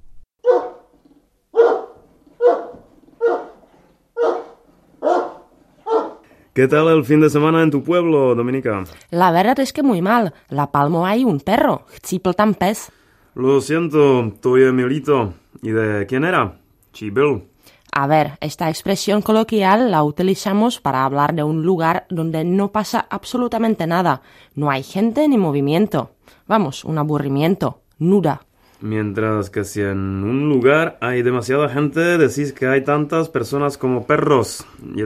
¿Qué 6.53 6.67
tal 6.67 6.89
el 6.89 7.05
fin 7.05 7.21
de 7.21 7.29
semana 7.29 7.63
en 7.63 7.71
tu 7.71 7.83
pueblo, 7.83 8.35
Dominica? 8.35 8.83
La 9.11 9.31
verdad 9.31 9.59
es 9.61 9.71
que 9.71 9.81
muy 9.81 10.01
mal. 10.01 10.33
La 10.49 10.71
palmo 10.71 11.05
hay 11.05 11.23
un 11.23 11.39
perro. 11.39 11.85
Chipl 12.03 12.33
tan 12.35 12.53
pez. 12.53 12.91
Lo 13.35 13.61
siento, 13.61 14.33
soy 14.41 14.63
Emilito. 14.63 15.33
¿Y 15.61 15.71
de 15.71 16.05
quién 16.07 16.23
era? 16.23 16.57
Chibil. 16.93 17.43
A 17.91 18.07
ver, 18.07 18.37
esta 18.39 18.69
expresión 18.69 19.21
coloquial 19.21 19.91
la 19.91 20.03
utilizamos 20.03 20.79
para 20.79 21.05
hablar 21.05 21.33
de 21.33 21.43
un 21.43 21.63
lugar 21.63 22.05
donde 22.09 22.43
no 22.43 22.71
pasa 22.71 23.07
absolutamente 23.09 23.87
nada. 23.87 24.21
No 24.55 24.69
hay 24.69 24.83
gente 24.83 25.27
ni 25.27 25.37
movimiento. 25.37 26.11
Vamos, 26.47 26.85
un 26.85 26.97
aburrimiento. 26.97 27.81
Nuda. 27.97 28.41
Mientras 28.81 29.49
que 29.49 29.65
si 29.65 29.81
en 29.81 30.23
un 30.23 30.47
lugar 30.47 30.97
hay 31.01 31.21
demasiada 31.21 31.67
gente, 31.67 32.17
decís 32.17 32.53
que 32.53 32.67
hay 32.67 32.83
tantas 32.83 33.27
personas 33.27 33.77
como 33.77 34.05
perros. 34.05 34.65
Y 34.95 35.01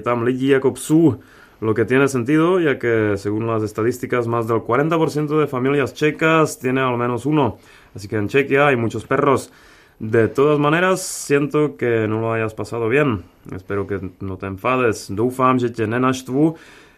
Lo 1.64 1.74
que 1.74 1.86
tiene 1.86 2.10
sentido, 2.10 2.60
ya 2.60 2.78
que 2.78 3.14
según 3.16 3.48
las 3.48 3.64
estadísticas, 3.64 4.28
más 4.28 4.50
del 4.50 4.58
40% 4.58 5.40
de 5.40 5.48
familias 5.48 5.94
checas 5.94 6.60
tiene 6.60 6.82
al 6.82 6.98
menos 6.98 7.26
uno. 7.26 7.58
Así 7.96 8.10
que 8.10 8.18
en 8.18 8.28
Chequia 8.28 8.68
hay 8.68 8.76
muchos 8.76 9.06
perros. 9.06 9.50
De 9.98 10.28
todas 10.28 10.60
maneras, 10.60 11.02
siento 11.02 11.78
que 11.78 12.06
no 12.06 12.20
lo 12.20 12.34
hayas 12.34 12.54
pasado 12.54 12.90
bien. 12.90 13.24
Espero 13.56 13.88
que 13.88 14.02
no 14.20 14.36
te 14.36 14.48
enfades. 14.48 15.08
Doufám. 15.10 15.58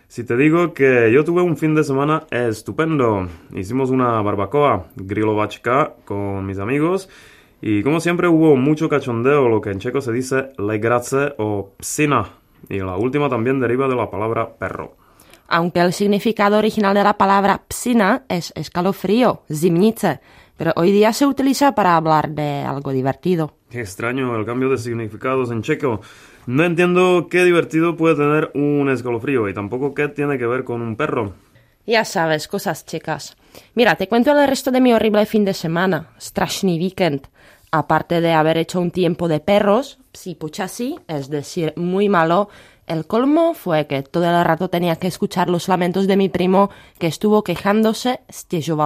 Si 0.08 0.24
te 0.24 0.36
digo 0.36 0.74
que 0.74 1.12
yo 1.14 1.24
tuve 1.24 1.44
un 1.44 1.58
fin 1.58 1.76
de 1.76 1.84
semana 1.84 2.24
estupendo. 2.32 3.28
Hicimos 3.54 3.92
una 3.92 4.20
barbacoa, 4.24 4.88
grilovačka, 4.96 5.94
con 6.06 6.44
mis 6.44 6.58
amigos. 6.58 7.08
Y 7.62 7.84
como 7.84 8.00
siempre 8.00 8.28
hubo 8.28 8.56
mucho 8.56 8.90
cachondeo, 8.90 9.48
lo 9.48 9.62
que 9.62 9.70
en 9.70 9.78
checo 9.78 10.02
se 10.02 10.12
dice 10.12 10.54
legrace 10.58 11.36
o 11.38 11.76
psina. 11.80 12.45
Y 12.70 12.80
la 12.80 12.96
última 12.98 13.30
también 13.30 13.60
deriva 13.60 13.88
de 13.88 13.96
la 13.96 14.10
palabra 14.10 14.56
perro. 14.56 14.96
Aunque 15.48 15.80
el 15.80 15.94
significado 15.94 16.58
original 16.58 16.96
de 16.96 17.04
la 17.04 17.18
palabra 17.18 17.62
psina 17.70 18.24
es 18.30 18.52
escalofrío, 18.56 19.44
zimnice, 19.54 20.20
pero 20.58 20.74
hoy 20.76 20.92
día 20.92 21.14
se 21.14 21.28
utiliza 21.28 21.76
para 21.76 21.96
hablar 21.96 22.30
de 22.30 22.64
algo 22.64 22.92
divertido. 22.92 23.54
Qué 23.70 23.82
extraño 23.82 24.36
el 24.36 24.46
cambio 24.46 24.70
de 24.70 24.78
significados 24.78 25.52
en 25.52 25.62
checo. 25.62 26.02
No 26.48 26.64
entiendo 26.64 27.28
qué 27.30 27.44
divertido 27.44 27.96
puede 27.96 28.16
tener 28.16 28.52
un 28.54 28.90
escalofrío 28.90 29.50
y 29.50 29.54
tampoco 29.54 29.94
qué 29.94 30.08
tiene 30.08 30.38
que 30.38 30.48
ver 30.48 30.64
con 30.64 30.82
un 30.82 30.96
perro. 30.96 31.34
Ya 31.86 32.04
sabes, 32.06 32.48
cosas 32.48 32.86
checas. 32.86 33.38
Mira, 33.76 33.96
te 33.96 34.08
cuento 34.08 34.32
el 34.32 34.48
resto 34.48 34.72
de 34.72 34.82
mi 34.82 34.94
horrible 34.94 35.26
fin 35.26 35.46
de 35.46 35.54
semana, 35.54 36.10
strashny 36.20 36.80
weekend. 36.80 37.28
Aparte 37.78 38.22
de 38.22 38.32
haber 38.32 38.58
hecho 38.58 38.80
un 38.80 38.90
tiempo 38.90 39.28
de 39.28 39.42
perros, 39.42 40.00
si 40.14 40.38
así, 40.64 40.98
es 41.10 41.30
decir, 41.30 41.74
muy 41.76 42.08
malo, 42.08 42.48
el 42.88 43.06
colmo 43.06 43.54
fue 43.54 43.86
que 43.86 44.02
todo 44.02 44.24
el 44.24 44.46
rato 44.46 44.70
tenía 44.70 44.96
que 44.96 45.08
escuchar 45.08 45.50
los 45.50 45.68
lamentos 45.68 46.08
de 46.08 46.16
mi 46.16 46.30
primo 46.30 46.70
que 47.00 47.08
estuvo 47.08 47.44
quejándose, 47.44 48.22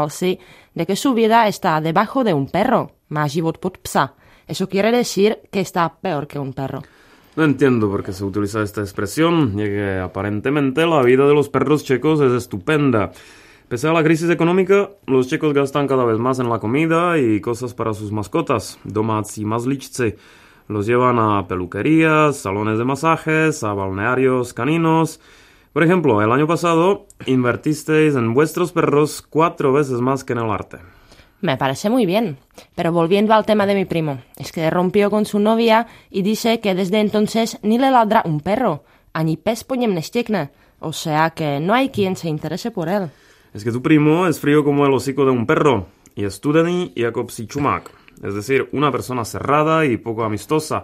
sí, 0.10 0.40
de 0.74 0.88
que 0.88 0.96
su 0.96 1.14
vida 1.14 1.48
está 1.48 1.80
debajo 1.82 2.24
de 2.24 2.34
un 2.34 2.48
perro, 2.48 2.94
más 3.10 3.38
pod 3.62 3.74
psa. 3.84 4.16
Eso 4.48 4.68
quiere 4.68 4.92
decir 4.92 5.38
que 5.52 5.60
está 5.60 5.94
peor 6.02 6.26
que 6.26 6.40
un 6.40 6.54
perro. 6.54 6.82
No 7.36 7.44
entiendo 7.44 7.92
por 7.92 8.04
qué 8.04 8.12
se 8.12 8.24
utiliza 8.24 8.64
esta 8.64 8.82
expresión, 8.82 9.56
ya 9.56 9.66
que 9.66 10.00
aparentemente 10.00 10.84
la 10.88 11.04
vida 11.04 11.28
de 11.28 11.36
los 11.36 11.48
perros 11.50 11.84
checos 11.84 12.22
es 12.22 12.32
estupenda. 12.32 13.12
Pese 13.70 13.88
a 13.88 13.94
la 13.94 14.04
crisis 14.04 14.32
económica, 14.32 14.90
los 15.06 15.28
checos 15.28 15.54
gastan 15.54 15.88
cada 15.88 16.04
vez 16.04 16.18
más 16.18 16.40
en 16.40 16.50
la 16.50 16.58
comida 16.58 17.20
y 17.20 17.40
cosas 17.40 17.76
para 17.76 17.94
sus 17.94 18.12
mascotas, 18.12 18.80
y 18.84 19.46
mazličci. 19.46 20.16
Los 20.68 20.88
llevan 20.88 21.20
a 21.20 21.48
peluquerías, 21.48 22.38
salones 22.38 22.80
de 22.80 22.86
masajes, 22.86 23.64
a 23.64 23.74
balnearios 23.76 24.56
caninos. 24.56 25.20
Por 25.72 25.84
ejemplo, 25.84 26.20
el 26.24 26.32
año 26.32 26.48
pasado 26.48 27.06
invertisteis 27.28 28.16
en 28.16 28.34
vuestros 28.34 28.72
perros 28.72 29.22
cuatro 29.22 29.72
veces 29.72 30.02
más 30.02 30.24
que 30.24 30.34
en 30.34 30.40
el 30.40 30.50
arte. 30.50 30.80
Me 31.40 31.56
parece 31.56 31.92
muy 31.92 32.08
bien. 32.08 32.38
Pero 32.74 32.92
volviendo 32.92 33.36
al 33.36 33.46
tema 33.46 33.68
de 33.68 33.76
mi 33.76 33.86
primo, 33.86 34.18
es 34.38 34.52
que 34.52 34.68
rompió 34.72 35.12
con 35.12 35.28
su 35.28 35.38
novia 35.38 35.86
y 36.10 36.24
dice 36.24 36.60
que 36.60 36.74
desde 36.74 37.02
entonces 37.02 37.60
ni 37.62 37.78
le 37.78 37.92
ladra 37.92 38.24
un 38.26 38.40
perro, 38.40 38.84
ani 39.14 39.38
pes 39.38 39.64
po 39.64 39.76
něm 39.76 39.96
O 40.80 40.92
sea 40.92 41.30
que 41.30 41.60
no 41.60 41.76
hay 41.76 41.90
quien 41.90 42.16
se 42.16 42.30
interese 42.30 42.72
por 42.72 42.90
él. 42.90 43.12
Es 43.54 43.64
que 43.64 43.72
tu 43.72 43.82
primo 43.82 44.28
es 44.28 44.40
frío 44.40 44.64
como 44.64 44.86
el 44.86 44.94
hocico 44.94 45.26
de 45.26 45.32
un 45.32 45.46
perro 45.46 45.88
y 46.16 46.26
es 46.26 46.36
studený 46.36 46.94
jako 46.96 47.28
psí 47.30 47.48
čumák, 47.48 47.90
es 48.24 48.34
decir, 48.36 48.68
una 48.74 48.92
persona 48.92 49.26
cerrada 49.26 49.86
y 49.86 49.98
poco 49.98 50.24
amistosa. 50.24 50.84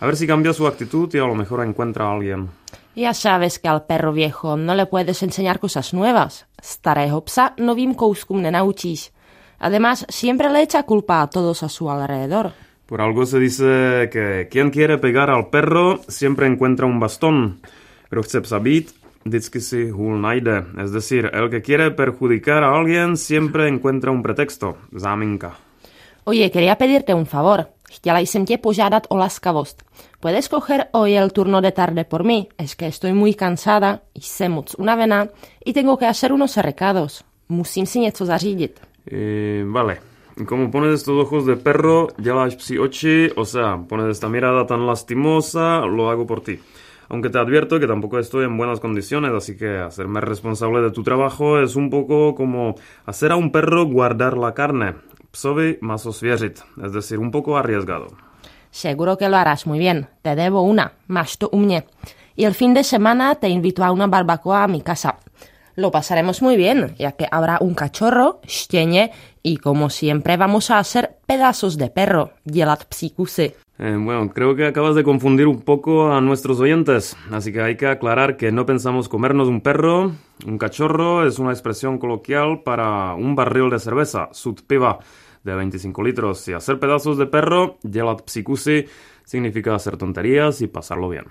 A 0.00 0.06
ver 0.06 0.16
si 0.16 0.26
cambia 0.26 0.52
su 0.52 0.66
actitud 0.66 1.12
y 1.14 1.18
a 1.18 1.26
lo 1.26 1.34
mejor 1.34 1.64
encuentra 1.64 2.06
a 2.06 2.12
alguien. 2.12 2.50
Ya 2.94 3.14
sabes 3.14 3.58
que 3.58 3.68
al 3.68 3.84
perro 3.86 4.12
viejo 4.12 4.56
no 4.56 4.74
le 4.74 4.86
puedes 4.86 5.22
enseñar 5.22 5.58
cosas 5.58 5.94
nuevas. 5.94 6.46
Starého 6.62 7.22
psa 7.24 7.54
novým 7.58 7.94
kouskům 7.94 8.42
nenaučíš. 8.42 9.12
Además, 9.58 10.04
siempre 10.08 10.50
le 10.50 10.62
echa 10.62 10.82
culpa 10.82 11.22
a 11.22 11.28
todos 11.28 11.62
a 11.62 11.68
su 11.68 11.90
alrededor. 11.90 12.52
Por 12.86 13.00
algo 13.00 13.24
se 13.24 13.38
dice 13.38 14.10
que 14.12 14.48
quien 14.50 14.70
quiere 14.70 14.98
pegar 14.98 15.30
al 15.30 15.48
perro 15.48 16.00
siempre 16.08 16.46
encuentra 16.46 16.86
un 16.86 17.00
bastón. 17.00 17.60
Pero 18.08 18.22
chce 18.22 18.44
psa 18.44 18.60
vždycky 19.26 19.60
si 19.60 19.90
hůl 19.90 20.20
najde. 20.20 20.64
Es 20.84 20.90
decir, 20.90 21.30
el 21.32 21.50
que 21.50 21.60
quiere 21.60 21.90
perjudicar 21.90 22.64
a 22.64 22.70
alguien 22.70 23.16
siempre 23.16 23.68
encuentra 23.68 24.10
un 24.10 24.22
pretexto, 24.22 24.76
záminka. 24.96 25.56
Oye, 26.24 26.50
quería 26.50 26.74
pedirte 26.74 27.14
un 27.14 27.24
favor. 27.24 27.66
Chtěla 27.90 28.18
jsem 28.18 28.44
tě 28.44 28.58
požádat 28.58 29.06
o 29.08 29.16
laskavost. 29.16 29.82
¿Puedes 30.20 30.48
coger 30.48 30.84
hoy 30.92 31.16
el 31.16 31.30
turno 31.30 31.60
de 31.60 31.72
tarde 31.72 32.04
por 32.04 32.24
mí? 32.24 32.48
Es 32.58 32.74
que 32.74 32.86
estoy 32.86 33.12
muy 33.12 33.34
cansada, 33.34 34.00
jsem 34.14 34.52
moc 34.52 34.74
unavená 34.78 35.28
y 35.64 35.72
tengo 35.72 35.96
que 35.96 36.06
hacer 36.06 36.32
unos 36.32 36.56
recados. 36.56 37.24
Musím 37.48 37.86
si 37.86 38.00
něco 38.00 38.26
zařídit. 38.26 38.80
Eh, 39.12 39.64
vale. 39.72 39.98
Como 40.48 40.70
pones 40.70 40.94
estos 40.94 41.26
ojos 41.26 41.46
de 41.46 41.56
perro, 41.56 42.08
děláš 42.18 42.54
psi 42.54 42.78
oči, 42.78 43.30
o 43.34 43.44
sea, 43.44 43.84
pones 43.88 44.06
esta 44.06 44.28
mirada 44.28 44.64
tan 44.64 44.86
lastimosa, 44.86 45.84
lo 45.84 46.08
hago 46.08 46.24
por 46.26 46.40
ti. 46.40 46.58
Aunque 47.08 47.30
te 47.30 47.38
advierto 47.38 47.78
que 47.80 47.86
tampoco 47.86 48.18
estoy 48.18 48.44
en 48.44 48.56
buenas 48.56 48.80
condiciones, 48.80 49.32
así 49.32 49.56
que 49.56 49.78
hacerme 49.78 50.20
responsable 50.20 50.80
de 50.80 50.90
tu 50.90 51.02
trabajo 51.02 51.58
es 51.60 51.76
un 51.76 51.90
poco 51.90 52.34
como 52.34 52.74
hacer 53.04 53.32
a 53.32 53.36
un 53.36 53.50
perro 53.52 53.84
guardar 53.86 54.36
la 54.36 54.54
carne. 54.54 54.94
Psovi 55.32 55.78
masosvěřit, 55.80 56.60
es 56.82 56.92
decir, 56.92 57.18
un 57.18 57.30
poco 57.30 57.58
arriesgado. 57.58 58.06
Seguro 58.70 59.16
que 59.16 59.28
lo 59.28 59.36
harás 59.36 59.66
muy 59.66 59.78
bien. 59.78 60.08
Te 60.22 60.34
debo 60.34 60.62
una, 60.62 60.92
más 61.08 61.38
tú 61.38 61.48
umnie. 61.52 61.84
Y 62.36 62.44
el 62.44 62.54
fin 62.54 62.74
de 62.74 62.84
semana 62.84 63.34
te 63.34 63.48
invito 63.48 63.84
a 63.84 63.90
una 63.90 64.06
barbacoa 64.06 64.64
a 64.64 64.68
mi 64.68 64.82
casa. 64.82 65.16
Lo 65.74 65.90
pasaremos 65.90 66.40
muy 66.40 66.56
bien, 66.56 66.94
ya 66.98 67.12
que 67.12 67.26
habrá 67.30 67.58
un 67.60 67.74
cachorro, 67.74 68.40
štieně, 68.46 69.12
y 69.42 69.58
como 69.58 69.90
siempre 69.90 70.38
vamos 70.38 70.70
a 70.70 70.78
hacer 70.78 71.18
pedazos 71.26 71.76
de 71.76 71.90
perro, 71.90 72.30
dělat 72.44 72.84
psíkusy. 72.84 73.54
Eh, 73.78 73.96
bueno, 73.98 74.30
creo 74.30 74.56
que 74.56 74.66
acabas 74.66 74.94
de 74.94 75.04
confundir 75.04 75.46
un 75.46 75.60
poco 75.60 76.12
a 76.12 76.20
nuestros 76.20 76.60
oyentes, 76.60 77.16
así 77.30 77.52
que 77.52 77.60
hay 77.60 77.76
que 77.76 77.86
aclarar 77.86 78.36
que 78.38 78.50
no 78.50 78.64
pensamos 78.64 79.08
comernos 79.08 79.48
un 79.48 79.60
perro. 79.60 80.12
Un 80.46 80.58
cachorro 80.58 81.26
es 81.26 81.38
una 81.38 81.50
expresión 81.50 81.98
coloquial 81.98 82.62
para 82.64 83.14
un 83.14 83.34
barril 83.34 83.68
de 83.70 83.78
cerveza, 83.78 84.28
sud 84.32 84.60
piva, 84.66 84.98
de 85.44 85.54
25 85.54 86.02
litros. 86.02 86.48
Y 86.48 86.54
hacer 86.54 86.78
pedazos 86.78 87.18
de 87.18 87.26
perro, 87.26 87.78
dělat 87.82 88.22
psíkusy, 88.26 88.86
significa 89.24 89.74
hacer 89.74 89.96
tonterías 89.96 90.60
y 90.62 90.68
pasarlo 90.68 91.08
bien. 91.08 91.26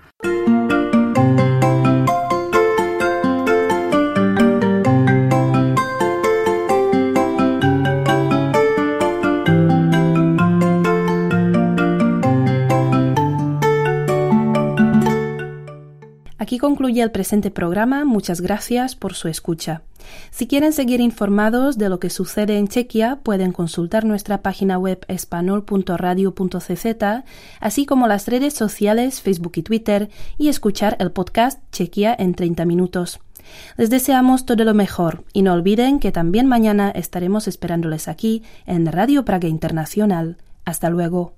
Concluye 16.76 17.00
el 17.00 17.10
presente 17.10 17.50
programa. 17.50 18.04
Muchas 18.04 18.42
gracias 18.42 18.96
por 18.96 19.14
su 19.14 19.28
escucha. 19.28 19.80
Si 20.30 20.46
quieren 20.46 20.74
seguir 20.74 21.00
informados 21.00 21.78
de 21.78 21.88
lo 21.88 21.98
que 21.98 22.10
sucede 22.10 22.58
en 22.58 22.68
Chequia, 22.68 23.20
pueden 23.22 23.52
consultar 23.52 24.04
nuestra 24.04 24.42
página 24.42 24.76
web 24.76 25.02
espanol.radio.cz, 25.08 26.96
así 27.60 27.86
como 27.86 28.06
las 28.06 28.28
redes 28.28 28.52
sociales 28.52 29.22
Facebook 29.22 29.52
y 29.56 29.62
Twitter, 29.62 30.10
y 30.36 30.48
escuchar 30.48 30.98
el 31.00 31.12
podcast 31.12 31.62
Chequia 31.72 32.14
en 32.18 32.34
30 32.34 32.66
minutos. 32.66 33.20
Les 33.78 33.88
deseamos 33.88 34.44
todo 34.44 34.62
lo 34.62 34.74
mejor 34.74 35.24
y 35.32 35.40
no 35.40 35.54
olviden 35.54 35.98
que 35.98 36.12
también 36.12 36.46
mañana 36.46 36.90
estaremos 36.90 37.48
esperándoles 37.48 38.06
aquí 38.06 38.42
en 38.66 38.84
Radio 38.84 39.24
Praga 39.24 39.48
Internacional. 39.48 40.36
Hasta 40.66 40.90
luego. 40.90 41.36